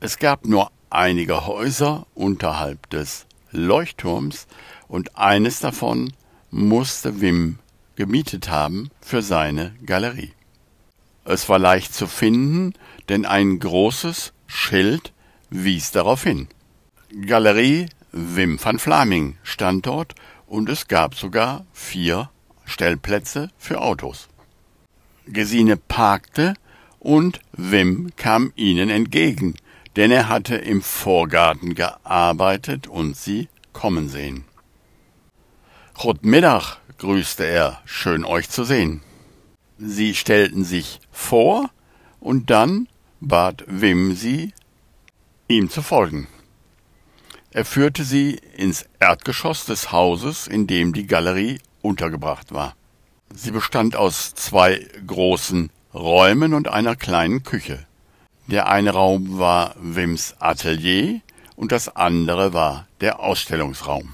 Es 0.00 0.18
gab 0.18 0.44
nur 0.44 0.70
einige 0.90 1.46
Häuser 1.46 2.06
unterhalb 2.14 2.90
des 2.90 3.26
Leuchtturms 3.52 4.46
und 4.88 5.16
eines 5.16 5.60
davon 5.60 6.12
musste 6.50 7.20
Wim 7.20 7.58
gemietet 8.00 8.48
haben 8.48 8.88
für 9.02 9.20
seine 9.20 9.74
Galerie. 9.84 10.32
Es 11.26 11.50
war 11.50 11.58
leicht 11.58 11.92
zu 11.92 12.06
finden, 12.06 12.72
denn 13.10 13.26
ein 13.26 13.58
großes 13.58 14.32
Schild 14.46 15.12
wies 15.50 15.90
darauf 15.90 16.22
hin. 16.22 16.48
Galerie 17.26 17.90
Wim 18.10 18.58
van 18.58 18.78
Flaming 18.78 19.36
stand 19.42 19.84
dort 19.84 20.14
und 20.46 20.70
es 20.70 20.88
gab 20.88 21.14
sogar 21.14 21.66
vier 21.74 22.30
Stellplätze 22.64 23.50
für 23.58 23.82
Autos. 23.82 24.28
Gesine 25.26 25.76
parkte 25.76 26.54
und 27.00 27.40
Wim 27.52 28.12
kam 28.16 28.54
ihnen 28.56 28.88
entgegen, 28.88 29.56
denn 29.96 30.10
er 30.10 30.30
hatte 30.30 30.56
im 30.56 30.80
Vorgarten 30.80 31.74
gearbeitet 31.74 32.86
und 32.86 33.14
sie 33.14 33.50
kommen 33.74 34.08
sehen. 34.08 34.46
Guten 35.92 36.30
Mittag, 36.30 36.78
grüßte 37.00 37.44
er, 37.44 37.80
schön 37.86 38.24
euch 38.24 38.50
zu 38.50 38.62
sehen. 38.62 39.02
Sie 39.78 40.14
stellten 40.14 40.64
sich 40.64 41.00
vor, 41.10 41.70
und 42.20 42.50
dann 42.50 42.88
bat 43.20 43.64
Wim 43.66 44.14
sie, 44.14 44.52
ihm 45.48 45.70
zu 45.70 45.80
folgen. 45.80 46.28
Er 47.50 47.64
führte 47.64 48.04
sie 48.04 48.38
ins 48.54 48.84
Erdgeschoss 49.00 49.64
des 49.64 49.90
Hauses, 49.90 50.46
in 50.46 50.66
dem 50.66 50.92
die 50.92 51.06
Galerie 51.06 51.58
untergebracht 51.80 52.52
war. 52.52 52.76
Sie 53.32 53.50
bestand 53.50 53.96
aus 53.96 54.34
zwei 54.34 54.86
großen 55.06 55.70
Räumen 55.94 56.52
und 56.52 56.68
einer 56.68 56.96
kleinen 56.96 57.42
Küche. 57.42 57.86
Der 58.46 58.68
eine 58.68 58.90
Raum 58.90 59.38
war 59.38 59.74
Wims 59.80 60.34
Atelier 60.38 61.22
und 61.56 61.72
das 61.72 61.96
andere 61.96 62.52
war 62.52 62.86
der 63.00 63.20
Ausstellungsraum. 63.20 64.12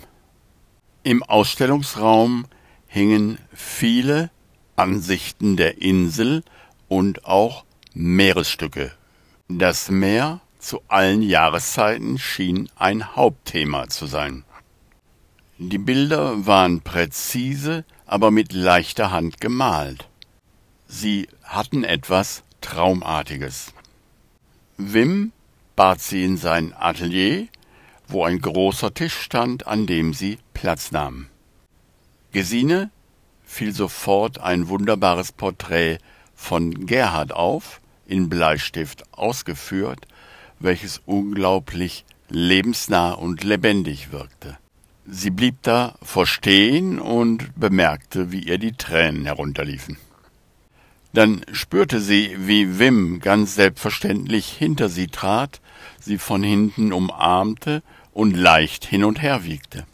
Im 1.03 1.25
Ausstellungsraum 1.25 2.47
hingen 2.97 3.37
viele 3.53 4.31
Ansichten 4.75 5.59
der 5.59 5.83
Insel 5.83 6.43
und 6.89 7.27
auch 7.27 7.67
Meeresstücke. 7.93 8.91
Das 9.49 9.91
Meer 9.91 10.41
zu 10.59 10.81
allen 10.89 11.21
Jahreszeiten 11.21 12.17
schien 12.17 12.71
ein 12.75 13.15
Hauptthema 13.15 13.89
zu 13.89 14.07
sein. 14.07 14.45
Die 15.59 15.77
Bilder 15.77 16.47
waren 16.47 16.81
präzise, 16.81 17.85
aber 18.07 18.31
mit 18.31 18.55
leichter 18.55 19.11
Hand 19.11 19.43
gemalt. 19.43 20.09
Sie 20.89 21.29
hatten 21.45 21.85
etwas 21.85 22.45
Traumartiges. 22.63 23.75
Wim 24.79 25.33
bat 25.77 26.01
sie 26.01 26.25
in 26.25 26.39
sein 26.39 26.73
Atelier, 26.73 27.49
wo 28.09 28.25
ein 28.25 28.41
großer 28.41 28.95
Tisch 28.95 29.21
stand, 29.21 29.67
an 29.67 29.87
dem 29.87 30.15
sie 30.15 30.39
Platz 30.55 30.93
nahm. 30.93 31.29
Gesine 32.37 32.91
fiel 33.47 33.73
sofort 33.73 34.41
ein 34.43 34.69
wunderbares 34.69 35.33
Porträt 35.33 36.01
von 36.35 36.85
Gerhard 36.85 37.33
auf, 37.33 37.81
in 38.07 38.29
Bleistift 38.29 39.05
ausgeführt, 39.11 40.07
welches 40.59 41.01
unglaublich 41.07 42.05
lebensnah 42.29 43.13
und 43.13 43.43
lebendig 43.43 44.13
wirkte. 44.13 44.59
Sie 45.07 45.31
blieb 45.31 45.63
da 45.63 45.95
vorstehen 46.03 46.99
und 46.99 47.59
bemerkte, 47.59 48.33
wie 48.33 48.41
ihr 48.41 48.59
die 48.59 48.73
Tränen 48.73 49.25
herunterliefen. 49.25 49.97
Dann 51.15 51.41
spürte 51.53 52.01
sie, 52.01 52.37
wie 52.39 52.79
Wim 52.79 53.21
ganz 53.21 53.55
selbstverständlich 53.55 54.47
hinter 54.47 54.91
sie 54.91 55.07
trat, 55.07 55.63
sie 55.99 56.19
von 56.19 56.43
hinten 56.43 56.93
umarmte 56.93 57.83
und 58.13 58.37
leicht 58.37 58.85
hin 58.85 59.05
und 59.05 59.23
her 59.23 59.45
wiegte. 59.45 59.87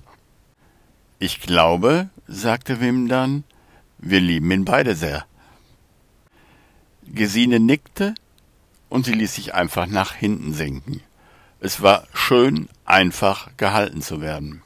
Ich 1.23 1.41
glaube, 1.41 2.11
sagte 2.27 2.81
Wim 2.81 3.07
dann, 3.07 3.45
wir 3.99 4.19
lieben 4.19 4.51
ihn 4.51 4.65
beide 4.65 4.97
sehr. 4.97 5.25
Gesine 7.07 7.61
nickte 7.61 8.17
und 8.89 9.07
sie 9.07 9.13
ließ 9.13 9.33
sich 9.33 9.55
einfach 9.55 9.87
nach 9.87 10.15
hinten 10.15 10.53
sinken. 10.53 11.01
Es 11.61 11.81
war 11.81 12.09
schön, 12.13 12.69
einfach 12.85 13.57
gehalten 13.57 14.03
zu 14.03 14.21
werden. 14.21 14.65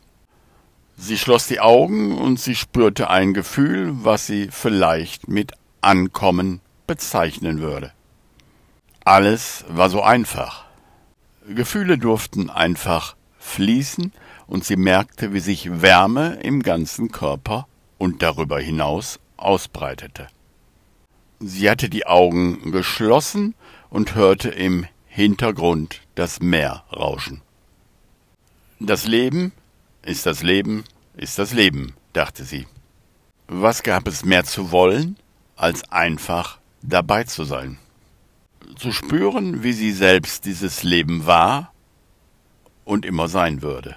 Sie 0.97 1.19
schloss 1.19 1.47
die 1.47 1.61
Augen 1.61 2.17
und 2.17 2.41
sie 2.41 2.55
spürte 2.55 3.11
ein 3.11 3.35
Gefühl, 3.35 3.93
was 3.93 4.27
sie 4.27 4.49
vielleicht 4.51 5.29
mit 5.29 5.53
Ankommen 5.83 6.63
bezeichnen 6.87 7.61
würde. 7.61 7.93
Alles 9.05 9.67
war 9.69 9.91
so 9.91 10.01
einfach. 10.01 10.65
Gefühle 11.47 11.99
durften 11.99 12.49
einfach 12.49 13.15
fließen 13.39 14.11
und 14.47 14.65
sie 14.65 14.77
merkte, 14.77 15.33
wie 15.33 15.41
sich 15.41 15.83
Wärme 15.83 16.39
im 16.43 16.63
ganzen 16.63 17.11
Körper 17.11 17.67
und 17.99 18.23
darüber 18.23 18.61
hinaus 18.61 19.19
ausbreitete. 19.37 20.29
Sie 21.41 21.69
hatte 21.69 21.89
die 21.89 22.07
Augen 22.07 22.73
geschlossen 22.73 23.55
und 23.91 24.15
hörte 24.15 24.49
im 24.49 24.87
Hintergrund 25.07 26.01
das 26.15 26.41
Meer 26.41 26.85
rauschen. 26.93 27.43
Das 28.81 29.07
Leben 29.07 29.53
ist 30.03 30.27
das 30.27 30.43
Leben, 30.43 30.85
ist 31.17 31.39
das 31.39 31.53
Leben, 31.53 31.95
dachte 32.13 32.45
sie. 32.45 32.67
Was 33.49 33.83
gab 33.83 34.07
es 34.09 34.25
mehr 34.25 34.45
zu 34.45 34.71
wollen, 34.71 35.17
als 35.57 35.91
einfach 35.91 36.59
dabei 36.83 37.25
zu 37.25 37.45
sein? 37.45 37.79
Zu 38.77 38.93
spüren, 38.93 39.63
wie 39.63 39.73
sie 39.73 39.93
selbst 39.93 40.45
dieses 40.45 40.83
Leben 40.83 41.27
war 41.27 41.73
und 42.85 43.07
immer 43.07 43.29
sein 43.29 43.63
würde. 43.63 43.97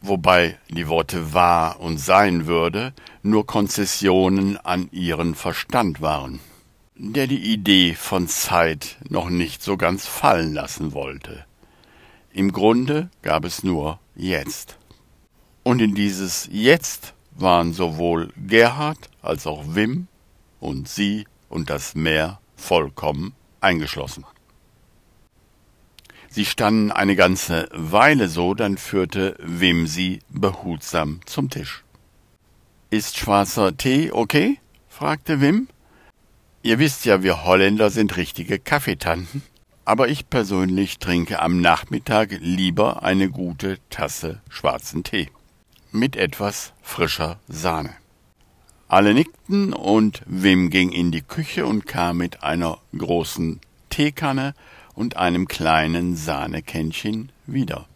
Wobei 0.00 0.58
die 0.68 0.88
Worte 0.88 1.32
war 1.32 1.80
und 1.80 1.98
sein 1.98 2.46
würde 2.46 2.92
nur 3.22 3.46
Konzessionen 3.46 4.56
an 4.58 4.88
ihren 4.92 5.34
Verstand 5.34 6.00
waren, 6.00 6.40
der 6.94 7.26
die 7.26 7.52
Idee 7.52 7.94
von 7.94 8.28
Zeit 8.28 8.98
noch 9.08 9.30
nicht 9.30 9.62
so 9.62 9.76
ganz 9.76 10.06
fallen 10.06 10.54
lassen 10.54 10.92
wollte. 10.92 11.44
Im 12.32 12.52
Grunde 12.52 13.08
gab 13.22 13.44
es 13.44 13.64
nur 13.64 13.98
jetzt. 14.14 14.76
Und 15.62 15.80
in 15.80 15.94
dieses 15.94 16.48
Jetzt 16.52 17.14
waren 17.32 17.72
sowohl 17.72 18.32
Gerhard 18.36 19.10
als 19.22 19.46
auch 19.46 19.64
Wim 19.66 20.06
und 20.60 20.88
sie 20.88 21.26
und 21.48 21.70
das 21.70 21.94
Meer 21.94 22.38
vollkommen 22.54 23.34
eingeschlossen. 23.60 24.24
Sie 26.36 26.44
standen 26.44 26.92
eine 26.92 27.16
ganze 27.16 27.66
Weile 27.72 28.28
so, 28.28 28.52
dann 28.52 28.76
führte 28.76 29.36
Wim 29.38 29.86
sie 29.86 30.18
behutsam 30.28 31.20
zum 31.24 31.48
Tisch. 31.48 31.82
Ist 32.90 33.16
schwarzer 33.16 33.74
Tee 33.74 34.12
okay? 34.12 34.58
fragte 34.86 35.40
Wim. 35.40 35.66
Ihr 36.62 36.78
wisst 36.78 37.06
ja, 37.06 37.22
wir 37.22 37.44
Holländer 37.44 37.88
sind 37.88 38.18
richtige 38.18 38.58
Kaffeetanten, 38.58 39.40
aber 39.86 40.08
ich 40.08 40.28
persönlich 40.28 40.98
trinke 40.98 41.40
am 41.40 41.62
Nachmittag 41.62 42.36
lieber 42.42 43.02
eine 43.02 43.30
gute 43.30 43.78
Tasse 43.88 44.42
schwarzen 44.50 45.04
Tee 45.04 45.30
mit 45.90 46.16
etwas 46.16 46.74
frischer 46.82 47.40
Sahne. 47.48 47.94
Alle 48.88 49.14
nickten 49.14 49.72
und 49.72 50.20
Wim 50.26 50.68
ging 50.68 50.92
in 50.92 51.12
die 51.12 51.22
Küche 51.22 51.64
und 51.64 51.86
kam 51.86 52.18
mit 52.18 52.42
einer 52.42 52.76
großen 52.94 53.58
Teekanne 53.88 54.52
und 54.96 55.16
einem 55.16 55.46
kleinen 55.46 56.16
Sahnekännchen 56.16 57.30
wieder. 57.46 57.86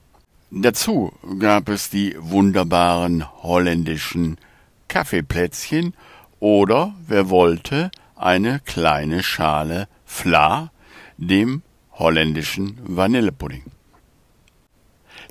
Dazu 0.52 1.12
gab 1.40 1.68
es 1.68 1.90
die 1.90 2.14
wunderbaren 2.18 3.24
holländischen 3.42 4.38
Kaffeeplätzchen 4.86 5.94
oder, 6.38 6.94
wer 7.06 7.30
wollte, 7.30 7.90
eine 8.14 8.60
kleine 8.60 9.24
Schale 9.24 9.88
Fla, 10.04 10.70
dem 11.16 11.62
holländischen 11.92 12.78
Vanillepudding. 12.84 13.64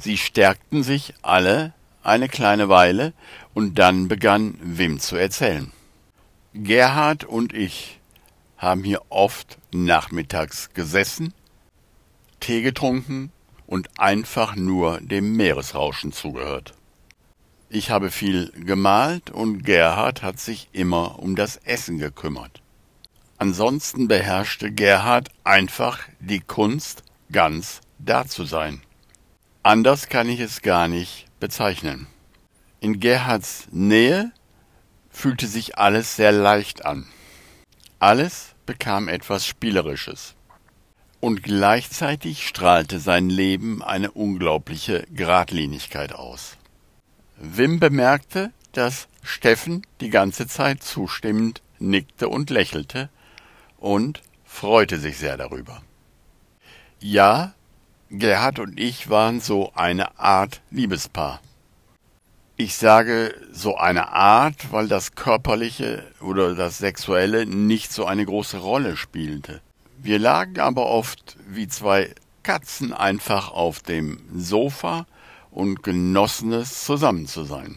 Sie 0.02 0.18
stärkten 0.18 0.84
sich 0.84 1.14
alle 1.22 1.74
eine 2.04 2.28
kleine 2.30 2.70
Weile, 2.70 3.14
und 3.54 3.78
dann 3.78 4.08
begann 4.08 4.56
Wim 4.62 5.00
zu 5.00 5.16
erzählen. 5.16 5.72
Gerhard 6.54 7.24
und 7.26 7.54
ich 7.54 8.00
haben 8.58 8.84
hier 8.84 9.02
oft 9.10 9.58
nachmittags 9.74 10.74
gesessen, 10.74 11.34
Tee 12.40 12.62
getrunken 12.62 13.32
und 13.68 14.00
einfach 14.00 14.56
nur 14.56 15.00
dem 15.02 15.36
Meeresrauschen 15.36 16.12
zugehört. 16.12 16.74
Ich 17.70 17.92
habe 17.92 18.10
viel 18.10 18.52
gemalt 18.56 19.30
und 19.30 19.64
Gerhard 19.64 20.24
hat 20.24 20.40
sich 20.40 20.70
immer 20.72 21.20
um 21.20 21.36
das 21.36 21.58
Essen 21.58 22.00
gekümmert. 22.00 22.64
Ansonsten 23.38 24.08
beherrschte 24.08 24.72
Gerhard 24.72 25.30
einfach 25.44 26.00
die 26.20 26.40
Kunst, 26.40 27.04
ganz 27.32 27.82
da 28.00 28.26
zu 28.26 28.44
sein. 28.44 28.82
Anders 29.62 30.10
kann 30.10 30.30
ich 30.30 30.40
es 30.40 30.62
gar 30.62 30.88
nicht 30.88 31.28
bezeichnen. 31.40 32.08
In 32.80 33.00
Gerhards 33.00 33.68
Nähe 33.72 34.32
fühlte 35.10 35.48
sich 35.48 35.78
alles 35.78 36.16
sehr 36.16 36.32
leicht 36.32 36.86
an. 36.86 37.06
Alles 38.00 38.56
bekam 38.66 39.08
etwas 39.08 39.46
Spielerisches. 39.46 40.36
Und 41.22 41.44
gleichzeitig 41.44 42.48
strahlte 42.48 43.00
sein 43.00 43.30
Leben 43.30 43.84
eine 43.84 44.12
unglaubliche 44.12 45.06
Gradlinigkeit 45.14 46.14
aus. 46.14 46.56
Wim 47.38 47.80
bemerkte, 47.80 48.52
dass 48.72 49.08
Steffen 49.22 49.86
die 50.00 50.10
ganze 50.10 50.48
Zeit 50.48 50.82
zustimmend 50.82 51.62
nickte 51.78 52.30
und 52.30 52.50
lächelte 52.50 53.10
und 53.78 54.22
freute 54.46 55.00
sich 55.00 55.18
sehr 55.18 55.38
darüber. 55.38 55.82
Ja, 57.00 57.54
Gerhard 58.10 58.60
und 58.60 58.80
ich 58.80 59.10
waren 59.10 59.40
so 59.40 59.72
eine 59.76 60.20
Art 60.20 60.62
Liebespaar. 60.72 61.42
Ich 62.58 62.76
sage 62.76 63.34
so 63.54 63.78
eine 63.78 64.10
Art, 64.10 64.72
weil 64.72 64.88
das 64.88 65.16
Körperliche 65.16 66.04
oder 66.20 66.56
das 66.56 66.80
Sexuelle 66.80 67.46
nicht 67.46 67.94
so 67.94 68.06
eine 68.06 68.26
große 68.26 68.58
Rolle 68.58 68.98
spielte. 68.98 69.62
Wir 70.02 70.18
lagen 70.18 70.62
aber 70.62 70.86
oft 70.86 71.36
wie 71.46 71.68
zwei 71.68 72.16
Katzen 72.44 72.94
einfach 72.94 73.52
auf 73.52 73.82
dem 73.82 74.20
Sofa 74.34 75.06
und 75.52 75.84
genossen 75.84 76.54
es, 76.54 76.86
zusammen 76.86 77.28
zu 77.28 77.44
sein. 77.44 77.76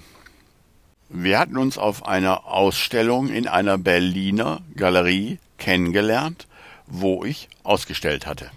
Wir 1.09 1.41
hatten 1.41 1.57
uns 1.57 1.79
auf 1.79 2.07
einer 2.07 2.47
Ausstellung 2.47 3.29
in 3.29 3.49
einer 3.49 3.77
Berliner 3.77 4.63
Galerie 4.77 5.41
kennengelernt, 5.59 6.47
wo 6.87 7.25
ich 7.25 7.49
ausgestellt 7.65 8.25
hatte. 8.25 8.53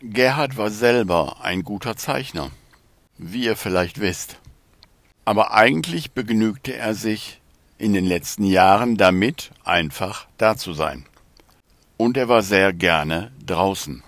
Gerhard 0.00 0.56
war 0.56 0.70
selber 0.70 1.36
ein 1.42 1.64
guter 1.64 1.96
Zeichner, 1.98 2.50
wie 3.18 3.44
ihr 3.44 3.56
vielleicht 3.56 4.00
wisst. 4.00 4.38
Aber 5.26 5.52
eigentlich 5.52 6.12
begnügte 6.12 6.74
er 6.74 6.94
sich 6.94 7.42
in 7.76 7.92
den 7.92 8.06
letzten 8.06 8.44
Jahren 8.44 8.96
damit, 8.96 9.50
einfach 9.64 10.26
da 10.38 10.56
zu 10.56 10.72
sein. 10.72 11.04
Und 12.00 12.16
er 12.16 12.30
war 12.30 12.40
sehr 12.40 12.72
gerne 12.72 13.30
draußen. 13.44 14.02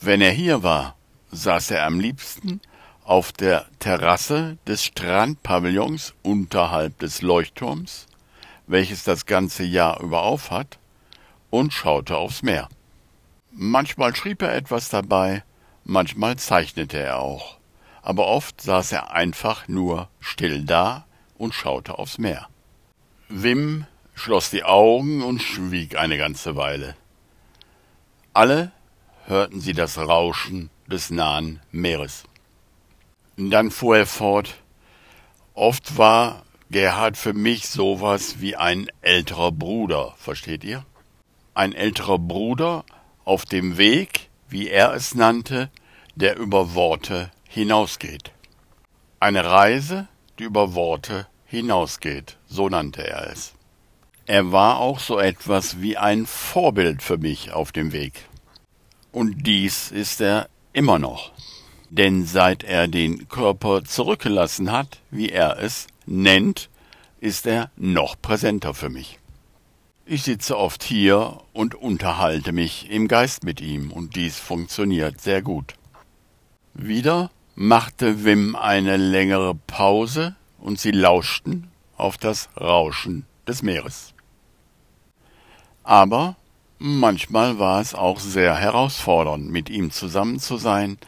Wenn 0.00 0.20
er 0.20 0.30
hier 0.30 0.62
war, 0.62 0.94
saß 1.32 1.72
er 1.72 1.84
am 1.84 1.98
liebsten 1.98 2.60
auf 3.02 3.32
der 3.32 3.66
Terrasse 3.80 4.58
des 4.68 4.84
Strandpavillons 4.84 6.14
unterhalb 6.22 7.00
des 7.00 7.20
Leuchtturms, 7.20 8.06
welches 8.68 9.02
das 9.02 9.26
ganze 9.26 9.64
Jahr 9.64 10.00
über 10.00 10.22
aufhat, 10.22 10.78
und 11.50 11.72
schaute 11.72 12.16
aufs 12.16 12.44
Meer. 12.44 12.68
Manchmal 13.50 14.14
schrieb 14.14 14.40
er 14.42 14.54
etwas 14.54 14.88
dabei, 14.88 15.42
manchmal 15.82 16.36
zeichnete 16.36 16.98
er 16.98 17.18
auch, 17.18 17.58
aber 18.02 18.28
oft 18.28 18.60
saß 18.60 18.92
er 18.92 19.10
einfach 19.10 19.66
nur 19.66 20.08
still 20.20 20.64
da 20.64 21.06
und 21.38 21.54
schaute 21.54 21.98
aufs 21.98 22.18
Meer. 22.18 22.48
Wim 23.28 23.84
schloss 24.14 24.50
die 24.50 24.62
Augen 24.62 25.22
und 25.22 25.42
schwieg 25.42 25.96
eine 25.96 26.16
ganze 26.16 26.54
Weile. 26.54 26.94
Alle 28.32 28.70
hörten 29.26 29.60
sie 29.60 29.72
das 29.72 29.98
Rauschen 29.98 30.70
des 30.86 31.10
nahen 31.10 31.60
Meeres. 31.72 32.24
Dann 33.36 33.72
fuhr 33.72 33.98
er 33.98 34.06
fort. 34.06 34.54
Oft 35.54 35.98
war 35.98 36.44
Gerhard 36.70 37.16
für 37.16 37.32
mich 37.32 37.68
sowas 37.68 38.40
wie 38.40 38.54
ein 38.54 38.86
älterer 39.02 39.50
Bruder, 39.50 40.14
versteht 40.16 40.62
ihr? 40.62 40.84
Ein 41.54 41.72
älterer 41.72 42.20
Bruder 42.20 42.84
auf 43.24 43.44
dem 43.44 43.76
Weg, 43.78 44.30
wie 44.48 44.68
er 44.68 44.94
es 44.94 45.16
nannte, 45.16 45.68
der 46.14 46.36
über 46.38 46.74
Worte 46.74 47.32
hinausgeht. 47.48 48.30
Eine 49.18 49.44
Reise, 49.44 50.06
die 50.38 50.44
über 50.44 50.74
Worte 50.74 51.26
hinausgeht, 51.46 52.38
so 52.46 52.68
nannte 52.68 53.04
er 53.04 53.32
es. 53.32 53.54
Er 54.30 54.52
war 54.52 54.78
auch 54.78 55.00
so 55.00 55.18
etwas 55.18 55.80
wie 55.80 55.96
ein 55.96 56.24
Vorbild 56.24 57.02
für 57.02 57.18
mich 57.18 57.50
auf 57.50 57.72
dem 57.72 57.90
Weg. 57.90 58.28
Und 59.10 59.44
dies 59.44 59.90
ist 59.90 60.20
er 60.20 60.48
immer 60.72 61.00
noch. 61.00 61.32
Denn 61.88 62.24
seit 62.26 62.62
er 62.62 62.86
den 62.86 63.26
Körper 63.28 63.82
zurückgelassen 63.82 64.70
hat, 64.70 65.00
wie 65.10 65.30
er 65.30 65.58
es 65.58 65.88
nennt, 66.06 66.70
ist 67.18 67.44
er 67.44 67.72
noch 67.74 68.22
präsenter 68.22 68.72
für 68.72 68.88
mich. 68.88 69.18
Ich 70.06 70.22
sitze 70.22 70.56
oft 70.56 70.84
hier 70.84 71.40
und 71.52 71.74
unterhalte 71.74 72.52
mich 72.52 72.88
im 72.88 73.08
Geist 73.08 73.42
mit 73.42 73.60
ihm, 73.60 73.90
und 73.90 74.14
dies 74.14 74.38
funktioniert 74.38 75.20
sehr 75.20 75.42
gut. 75.42 75.74
Wieder 76.72 77.32
machte 77.56 78.24
Wim 78.24 78.54
eine 78.54 78.96
längere 78.96 79.56
Pause, 79.56 80.36
und 80.60 80.78
sie 80.78 80.92
lauschten 80.92 81.68
auf 81.96 82.16
das 82.16 82.48
Rauschen 82.56 83.26
des 83.48 83.64
Meeres. 83.64 84.14
Aber 85.90 86.36
manchmal 86.78 87.58
war 87.58 87.80
es 87.80 87.96
auch 87.96 88.20
sehr 88.20 88.54
herausfordernd, 88.54 89.50
mit 89.50 89.68
ihm 89.68 89.90
zusammen 89.90 90.38
zu 90.38 90.56
sein, 90.56 90.98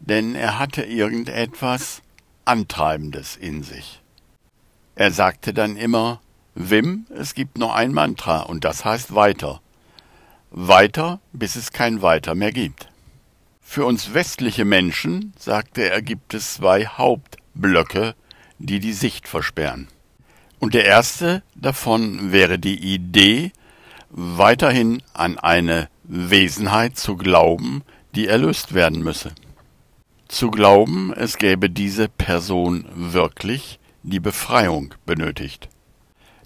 denn 0.00 0.34
er 0.34 0.58
hatte 0.58 0.82
irgendetwas 0.82 2.02
Antreibendes 2.44 3.36
in 3.36 3.62
sich. 3.62 4.02
Er 4.96 5.12
sagte 5.12 5.54
dann 5.54 5.76
immer, 5.76 6.20
Wim, 6.56 7.06
es 7.14 7.34
gibt 7.34 7.58
nur 7.58 7.76
ein 7.76 7.92
Mantra 7.92 8.40
und 8.40 8.64
das 8.64 8.84
heißt 8.84 9.14
weiter. 9.14 9.60
Weiter, 10.50 11.20
bis 11.32 11.54
es 11.54 11.70
kein 11.70 12.02
Weiter 12.02 12.34
mehr 12.34 12.50
gibt. 12.50 12.88
Für 13.62 13.86
uns 13.86 14.14
westliche 14.14 14.64
Menschen, 14.64 15.32
sagte 15.38 15.88
er, 15.88 16.02
gibt 16.02 16.34
es 16.34 16.54
zwei 16.54 16.86
Hauptblöcke, 16.86 18.16
die 18.58 18.80
die 18.80 18.94
Sicht 18.94 19.28
versperren. 19.28 19.86
Und 20.58 20.74
der 20.74 20.86
erste 20.86 21.44
davon 21.54 22.32
wäre 22.32 22.58
die 22.58 22.94
Idee, 22.94 23.52
weiterhin 24.16 25.02
an 25.12 25.38
eine 25.38 25.88
Wesenheit 26.04 26.96
zu 26.96 27.16
glauben, 27.16 27.82
die 28.14 28.28
erlöst 28.28 28.72
werden 28.72 29.02
müsse. 29.02 29.32
Zu 30.28 30.50
glauben, 30.50 31.12
es 31.12 31.36
gäbe 31.36 31.68
diese 31.68 32.08
Person 32.08 32.86
wirklich, 32.94 33.80
die 34.04 34.20
Befreiung 34.20 34.94
benötigt. 35.04 35.68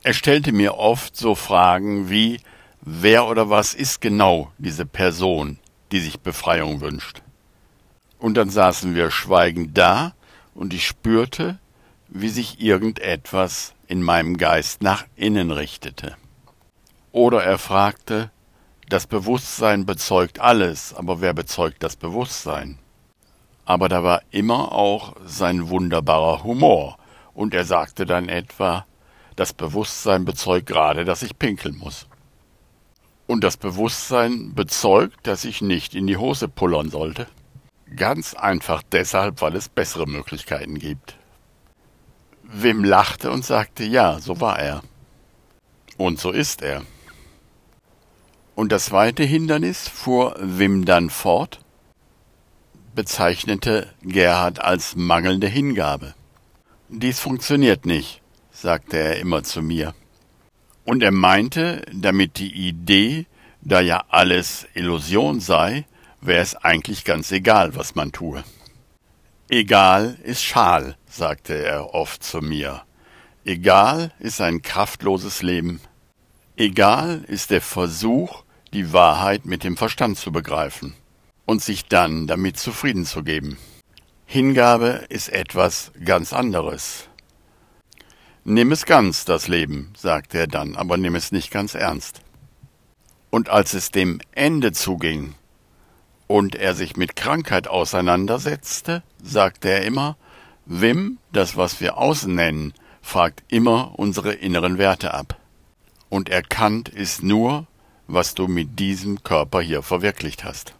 Er 0.02 0.14
stellte 0.14 0.52
mir 0.52 0.76
oft 0.78 1.16
so 1.16 1.34
Fragen 1.34 2.08
wie 2.08 2.40
Wer 2.80 3.26
oder 3.26 3.50
was 3.50 3.74
ist 3.74 4.00
genau 4.00 4.50
diese 4.56 4.86
Person, 4.86 5.58
die 5.92 6.00
sich 6.00 6.20
Befreiung 6.20 6.80
wünscht? 6.80 7.22
Und 8.18 8.36
dann 8.36 8.48
saßen 8.48 8.94
wir 8.94 9.10
schweigend 9.10 9.76
da, 9.76 10.14
und 10.54 10.72
ich 10.72 10.86
spürte, 10.86 11.58
wie 12.08 12.30
sich 12.30 12.60
irgendetwas 12.60 13.74
in 13.86 14.02
meinem 14.02 14.38
Geist 14.38 14.82
nach 14.82 15.04
innen 15.16 15.50
richtete. 15.50 16.16
Oder 17.12 17.42
er 17.42 17.58
fragte, 17.58 18.30
das 18.88 19.06
Bewusstsein 19.06 19.86
bezeugt 19.86 20.40
alles, 20.40 20.94
aber 20.94 21.20
wer 21.20 21.34
bezeugt 21.34 21.82
das 21.82 21.96
Bewusstsein? 21.96 22.78
Aber 23.64 23.88
da 23.88 24.02
war 24.02 24.22
immer 24.30 24.72
auch 24.72 25.14
sein 25.26 25.68
wunderbarer 25.68 26.42
Humor, 26.42 26.98
und 27.34 27.54
er 27.54 27.64
sagte 27.64 28.06
dann 28.06 28.28
etwa, 28.28 28.86
das 29.36 29.52
Bewusstsein 29.52 30.24
bezeugt 30.24 30.66
gerade, 30.66 31.04
dass 31.04 31.22
ich 31.22 31.38
pinkeln 31.38 31.76
muss. 31.76 32.06
Und 33.26 33.44
das 33.44 33.56
Bewusstsein 33.56 34.54
bezeugt, 34.54 35.26
dass 35.26 35.44
ich 35.44 35.62
nicht 35.62 35.94
in 35.94 36.06
die 36.06 36.16
Hose 36.16 36.48
pullern 36.48 36.90
sollte. 36.90 37.26
Ganz 37.94 38.34
einfach 38.34 38.82
deshalb, 38.90 39.40
weil 39.40 39.54
es 39.54 39.68
bessere 39.68 40.06
Möglichkeiten 40.06 40.78
gibt. 40.78 41.16
Wim 42.42 42.82
lachte 42.82 43.30
und 43.30 43.44
sagte, 43.44 43.84
ja, 43.84 44.18
so 44.18 44.40
war 44.40 44.58
er. 44.58 44.82
Und 45.98 46.18
so 46.18 46.30
ist 46.30 46.62
er. 46.62 46.82
Und 48.58 48.72
das 48.72 48.86
zweite 48.86 49.22
Hindernis, 49.22 49.86
fuhr 49.86 50.34
Wim 50.40 50.84
dann 50.84 51.10
fort, 51.10 51.60
bezeichnete 52.92 53.86
Gerhard 54.02 54.58
als 54.58 54.96
mangelnde 54.96 55.46
Hingabe. 55.46 56.16
Dies 56.88 57.20
funktioniert 57.20 57.86
nicht, 57.86 58.20
sagte 58.50 58.96
er 58.96 59.20
immer 59.20 59.44
zu 59.44 59.62
mir. 59.62 59.94
Und 60.84 61.04
er 61.04 61.12
meinte, 61.12 61.82
damit 61.92 62.40
die 62.40 62.52
Idee, 62.52 63.26
da 63.60 63.80
ja 63.80 64.02
alles 64.08 64.66
Illusion 64.74 65.38
sei, 65.38 65.86
wäre 66.20 66.42
es 66.42 66.56
eigentlich 66.56 67.04
ganz 67.04 67.30
egal, 67.30 67.76
was 67.76 67.94
man 67.94 68.10
tue. 68.10 68.42
Egal 69.48 70.18
ist 70.24 70.42
schal, 70.42 70.96
sagte 71.08 71.54
er 71.54 71.94
oft 71.94 72.24
zu 72.24 72.40
mir. 72.40 72.82
Egal 73.44 74.12
ist 74.18 74.40
ein 74.40 74.62
kraftloses 74.62 75.42
Leben. 75.42 75.80
Egal 76.56 77.22
ist 77.28 77.50
der 77.52 77.60
Versuch, 77.60 78.42
die 78.78 78.92
Wahrheit 78.92 79.44
mit 79.44 79.64
dem 79.64 79.76
Verstand 79.76 80.16
zu 80.18 80.30
begreifen 80.30 80.94
und 81.46 81.60
sich 81.60 81.86
dann 81.86 82.28
damit 82.28 82.58
zufrieden 82.58 83.04
zu 83.04 83.24
geben. 83.24 83.58
Hingabe 84.24 85.04
ist 85.08 85.30
etwas 85.30 85.90
ganz 86.04 86.32
anderes. 86.32 87.08
Nimm 88.44 88.70
es 88.70 88.86
ganz, 88.86 89.24
das 89.24 89.48
Leben, 89.48 89.92
sagte 89.96 90.38
er 90.38 90.46
dann, 90.46 90.76
aber 90.76 90.96
nimm 90.96 91.16
es 91.16 91.32
nicht 91.32 91.50
ganz 91.50 91.74
ernst. 91.74 92.20
Und 93.30 93.48
als 93.48 93.74
es 93.74 93.90
dem 93.90 94.20
Ende 94.30 94.70
zuging 94.70 95.34
und 96.28 96.54
er 96.54 96.76
sich 96.76 96.96
mit 96.96 97.16
Krankheit 97.16 97.66
auseinandersetzte, 97.66 99.02
sagte 99.20 99.70
er 99.70 99.82
immer, 99.82 100.16
Wim, 100.66 101.18
das 101.32 101.56
was 101.56 101.80
wir 101.80 101.98
außen 101.98 102.32
nennen, 102.32 102.74
fragt 103.02 103.42
immer 103.48 103.98
unsere 103.98 104.34
inneren 104.34 104.78
Werte 104.78 105.14
ab. 105.14 105.36
Und 106.10 106.28
erkannt 106.28 106.88
ist 106.88 107.24
nur, 107.24 107.66
was 108.08 108.34
du 108.34 108.48
mit 108.48 108.78
diesem 108.78 109.22
Körper 109.22 109.60
hier 109.60 109.82
verwirklicht 109.82 110.42
hast. 110.42 110.74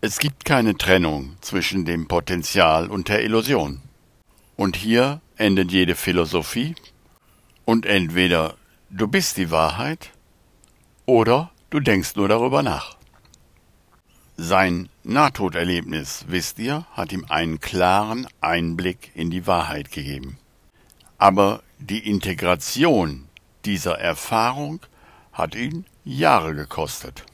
Es 0.00 0.18
gibt 0.18 0.44
keine 0.44 0.76
Trennung 0.76 1.36
zwischen 1.40 1.84
dem 1.84 2.08
Potenzial 2.08 2.90
und 2.90 3.08
der 3.08 3.22
Illusion. 3.22 3.80
Und 4.56 4.76
hier 4.76 5.20
endet 5.36 5.72
jede 5.72 5.94
Philosophie 5.94 6.74
und 7.64 7.86
entweder 7.86 8.56
du 8.90 9.06
bist 9.08 9.36
die 9.36 9.50
Wahrheit 9.50 10.10
oder 11.06 11.50
du 11.70 11.80
denkst 11.80 12.16
nur 12.16 12.28
darüber 12.28 12.62
nach. 12.62 12.96
Sein 14.36 14.88
Nahtoderlebnis, 15.04 16.24
wisst 16.28 16.58
ihr, 16.58 16.86
hat 16.92 17.12
ihm 17.12 17.26
einen 17.28 17.60
klaren 17.60 18.26
Einblick 18.40 19.12
in 19.14 19.30
die 19.30 19.46
Wahrheit 19.46 19.92
gegeben. 19.92 20.38
Aber 21.18 21.62
die 21.78 22.08
Integration 22.08 23.28
dieser 23.64 23.98
Erfahrung 23.98 24.80
hat 25.32 25.54
ihn 25.54 25.84
Jahre 26.04 26.54
gekostet. 26.54 27.24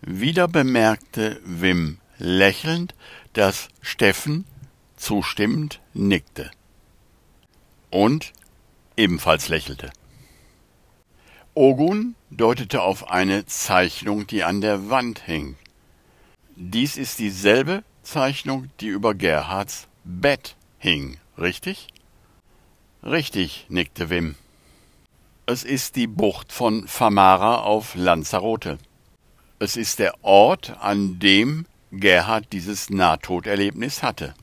Wieder 0.00 0.46
bemerkte 0.46 1.40
Wim 1.44 1.98
lächelnd, 2.18 2.94
dass 3.32 3.68
Steffen 3.80 4.46
zustimmend 4.96 5.80
nickte 5.92 6.50
und 7.90 8.32
ebenfalls 8.96 9.48
lächelte. 9.48 9.90
Ogun 11.54 12.14
deutete 12.30 12.82
auf 12.82 13.10
eine 13.10 13.46
Zeichnung, 13.46 14.26
die 14.26 14.44
an 14.44 14.60
der 14.60 14.88
Wand 14.88 15.18
hing. 15.18 15.56
Dies 16.54 16.96
ist 16.96 17.18
dieselbe 17.18 17.82
Zeichnung, 18.02 18.70
die 18.80 18.88
über 18.88 19.14
Gerhards 19.14 19.88
Bett 20.04 20.56
hing, 20.78 21.18
richtig? 21.36 21.88
Richtig, 23.02 23.66
nickte 23.68 24.08
Wim. 24.08 24.36
Es 25.44 25.64
ist 25.64 25.96
die 25.96 26.06
Bucht 26.06 26.52
von 26.52 26.86
Famara 26.86 27.62
auf 27.62 27.96
Lanzarote. 27.96 28.78
Es 29.58 29.76
ist 29.76 29.98
der 29.98 30.14
Ort, 30.22 30.76
an 30.78 31.18
dem 31.18 31.66
Gerhard 31.90 32.52
dieses 32.52 32.90
Nahtoderlebnis 32.90 34.04
hatte. 34.04 34.34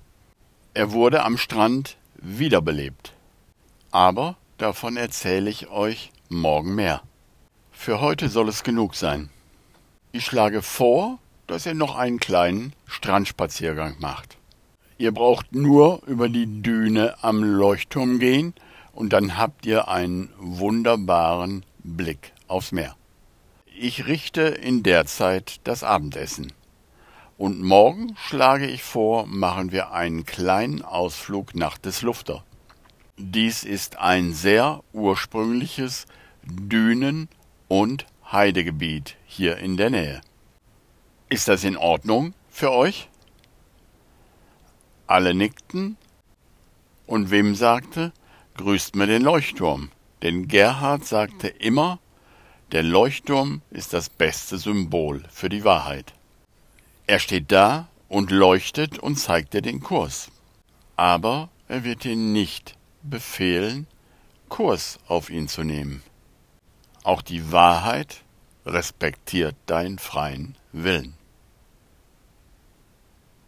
Er 0.74 0.92
wurde 0.92 1.24
am 1.24 1.38
Strand 1.38 1.96
wiederbelebt. 2.16 3.14
Aber 3.92 4.36
davon 4.58 4.98
erzähle 4.98 5.50
ich 5.50 5.70
euch 5.70 6.12
morgen 6.28 6.76
mehr. 6.76 7.02
für 7.72 8.02
heute 8.02 8.28
soll 8.28 8.50
es 8.50 8.64
genug 8.64 8.94
sein. 8.96 9.30
Ich 10.12 10.26
schlage 10.26 10.62
vor, 10.62 11.18
dass 11.48 11.66
ihr 11.66 11.76
noch 11.76 11.96
einen 11.96 12.20
kleinen 12.20 12.74
Strandspaziergang 12.88 13.96
macht. 14.00 14.36
Ihr 14.98 15.14
braucht 15.14 15.56
nur 15.56 16.02
über 16.08 16.28
die 16.28 16.62
Düne 16.62 17.16
am 17.22 17.42
Leuchtturm 17.42 18.20
gehen 18.20 18.54
und 19.00 19.14
dann 19.14 19.38
habt 19.38 19.66
ihr 19.66 19.88
einen 19.88 20.30
wunderbaren 20.38 21.66
Blick 21.86 22.34
aufs 22.50 22.74
Meer. 22.74 22.98
Ich 23.66 24.08
richte 24.08 24.42
in 24.42 24.84
der 24.84 25.06
Zeit 25.06 25.62
das 25.64 25.86
Abendessen. 25.86 26.52
Und 27.38 27.62
morgen 27.62 28.18
schlage 28.18 28.68
ich 28.68 28.84
vor, 28.84 29.26
machen 29.26 29.72
wir 29.72 29.94
einen 29.94 30.26
kleinen 30.26 30.82
Ausflug 30.82 31.56
nach 31.56 31.78
des 31.78 32.02
Lufter. 32.02 32.44
Dies 33.16 33.64
ist 33.64 33.98
ein 34.00 34.34
sehr 34.34 34.84
ursprüngliches 34.92 36.06
Dünen- 36.44 37.30
und 37.70 38.06
Heidegebiet 38.30 39.16
hier 39.26 39.60
in 39.60 39.78
der 39.78 39.92
Nähe. 39.92 40.20
Ist 41.30 41.48
das 41.48 41.64
in 41.64 41.78
Ordnung 41.78 42.34
für 42.50 42.74
euch? 42.74 43.08
Alle 45.08 45.34
nickten, 45.34 45.96
und 47.08 47.32
Wim 47.32 47.56
sagte, 47.56 48.12
grüßt 48.60 48.98
mir 48.98 49.08
den 49.08 49.22
Leuchtturm, 49.22 49.90
denn 50.22 50.50
Gerhard 50.50 51.06
sagte 51.06 51.48
immer, 51.48 51.98
der 52.74 52.84
Leuchtturm 52.84 53.62
ist 53.70 53.94
das 53.94 54.10
beste 54.10 54.58
Symbol 54.58 55.24
für 55.32 55.48
die 55.48 55.64
Wahrheit. 55.64 56.14
Er 57.08 57.20
steht 57.20 57.54
da 57.54 57.88
und 58.10 58.32
leuchtet 58.32 59.00
und 59.00 59.16
zeigt 59.16 59.54
dir 59.54 59.62
den 59.62 59.80
Kurs. 59.80 60.30
Aber 60.98 61.48
er 61.70 61.86
wird 61.86 62.04
dir 62.04 62.18
nicht 62.18 62.76
befehlen, 63.02 63.88
Kurs 64.50 65.00
auf 65.08 65.30
ihn 65.30 65.48
zu 65.48 65.64
nehmen. 65.64 66.04
Auch 67.04 67.22
die 67.22 67.54
Wahrheit 67.54 68.24
respektiert 68.66 69.56
deinen 69.68 70.00
freien 70.00 70.58
Willen. 70.74 71.16